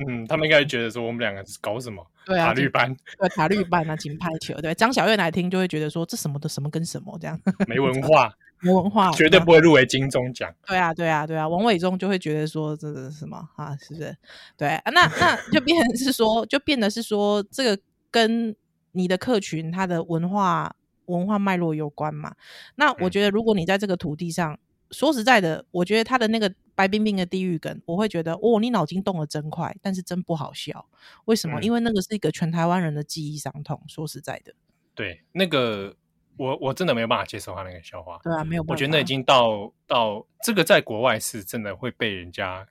[0.08, 2.06] 嗯，他们应该觉得说我们两个是搞什么？
[2.26, 8.34] 对啊，塔绿班，对塔绿班啊，金拍球，对张小月来听就会觉得说这什么的什么跟什么这样，没文化。
[8.64, 10.54] 没文化绝对不会入围金钟奖。
[10.68, 13.76] 对啊，对啊，对啊，王伟忠就会觉得说这是什么啊？
[13.82, 14.16] 是不是？
[14.56, 17.82] 对啊，那那就变成是说，就变得是说，这个
[18.12, 18.56] 跟
[18.92, 20.76] 你的客群他的文化
[21.08, 22.36] 文化脉络有关嘛？
[22.76, 24.60] 那我觉得，如果你在这个土地上，嗯、
[24.92, 30.88] 说实在的，我觉得他的那个白冰冰的地狱梗，我会觉得哦，你脑筋动得真快，但是真不好笑。
[31.26, 31.60] 为什么？
[31.60, 33.82] 嗯、因为那个是一个全台湾人的记忆伤痛。
[33.88, 34.54] 说实在的，
[34.94, 35.96] 对那个。
[36.38, 38.74] 我我真的没有办法接受他那个笑话，对啊，没有办法。
[38.74, 42.66] 我觉得那已经到到这个在国外是真的会被人家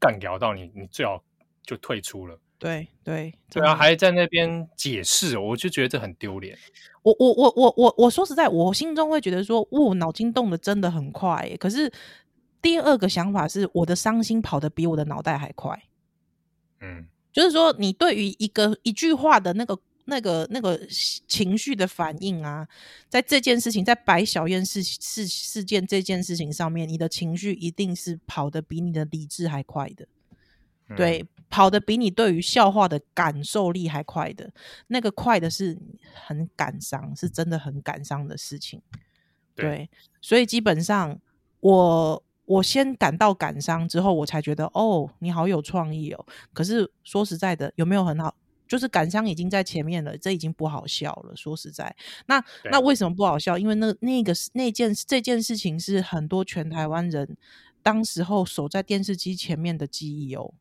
[0.00, 1.22] 干掉到你，你最好
[1.62, 2.40] 就退出了。
[2.58, 6.56] 对对对啊，还在那边解释，我就觉得这很丢脸。
[7.02, 11.54] 我我我我我我说实在，我心中会觉得说，我脑筋动的真的很快。
[11.58, 11.92] 可是
[12.62, 15.82] 第二个想法是，我的伤心跑得比我的脑袋还快。
[16.80, 19.78] 嗯，就是说，你对于一个一句话的那个。
[20.06, 20.78] 那个那个
[21.26, 22.68] 情绪的反应啊，
[23.08, 30.06] 在这件事情，在白小燕事事事件这件事情上面，你的情绪一定是跑得比你的理智还快的，
[30.88, 34.52] 嗯、对，跑得比你对于笑话的感受力还快的，
[34.88, 35.78] 那个快的是
[36.12, 38.82] 很感伤，是真的很感伤的事情，
[39.54, 41.18] 对，对，所以基本上
[41.60, 48.36] 我我先感到感伤之后，我才觉得哦，你好有创意哦，可是说实在的，有没有很好？
[48.66, 51.36] 就是感伤已经在前面了，这已经不好笑了。
[51.36, 51.94] 说实在，
[52.26, 53.58] 那那为什么不好笑？
[53.58, 57.36] 因为那那个那件这件事情是很多全台湾人
[57.82, 60.54] 当时候守在电视机前面的记忆哦。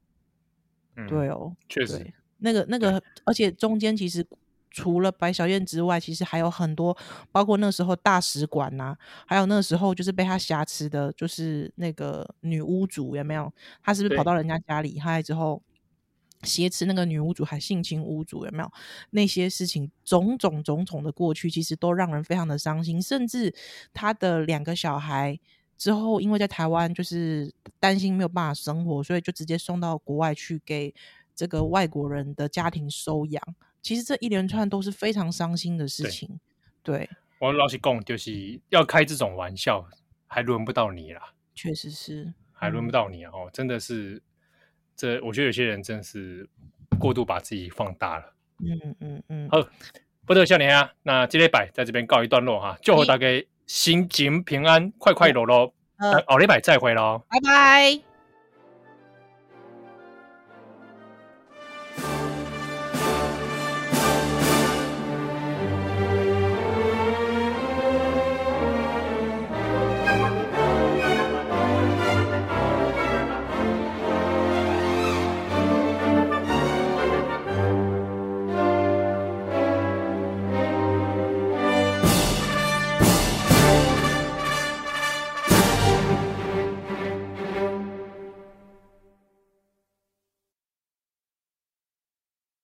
[0.95, 4.25] 嗯、对哦，确实，那个那个，而且中间其实
[4.69, 6.97] 除了白小燕之外，其实还有很多，
[7.31, 13.51] 包括那时候大使馆呐、啊，还有那时候就是被他挟持的，就是那个女屋主有没有？
[13.81, 15.61] 他是不是跑到人家家里，他之后？
[16.45, 18.69] 挟持那个女屋主，还性侵屋主，有没有
[19.11, 19.89] 那些事情？
[20.03, 23.01] 种种种种的过去，其实都让人非常的伤心。
[23.01, 23.55] 甚至
[23.93, 25.39] 他的两个小孩
[25.83, 30.95] 之后，因为在台湾就是担心没有办法生活，所以就直接送到国外去给
[31.35, 33.43] 这个外国人的家庭收养。
[33.81, 36.39] 其实这一连串都是非常伤心的事情。
[36.81, 37.09] 对，对
[37.39, 39.85] 我老实讲，就是要开这种玩笑，
[40.25, 41.33] 还轮不到你啦。
[41.53, 44.23] 确实是，还轮不到你哦，真的是。
[44.95, 46.47] 这我觉得有些人真是
[46.97, 48.33] 过度把自己放大了。
[48.59, 49.57] 嗯嗯嗯，嗯好，
[50.23, 50.93] 不得笑脸啊！
[51.01, 53.27] 那今天拜在这边告一段落哈，祝福大家
[53.67, 55.73] 心情平安，快快乐乐。
[55.97, 58.12] 好，下礼拜再会喽，拜拜。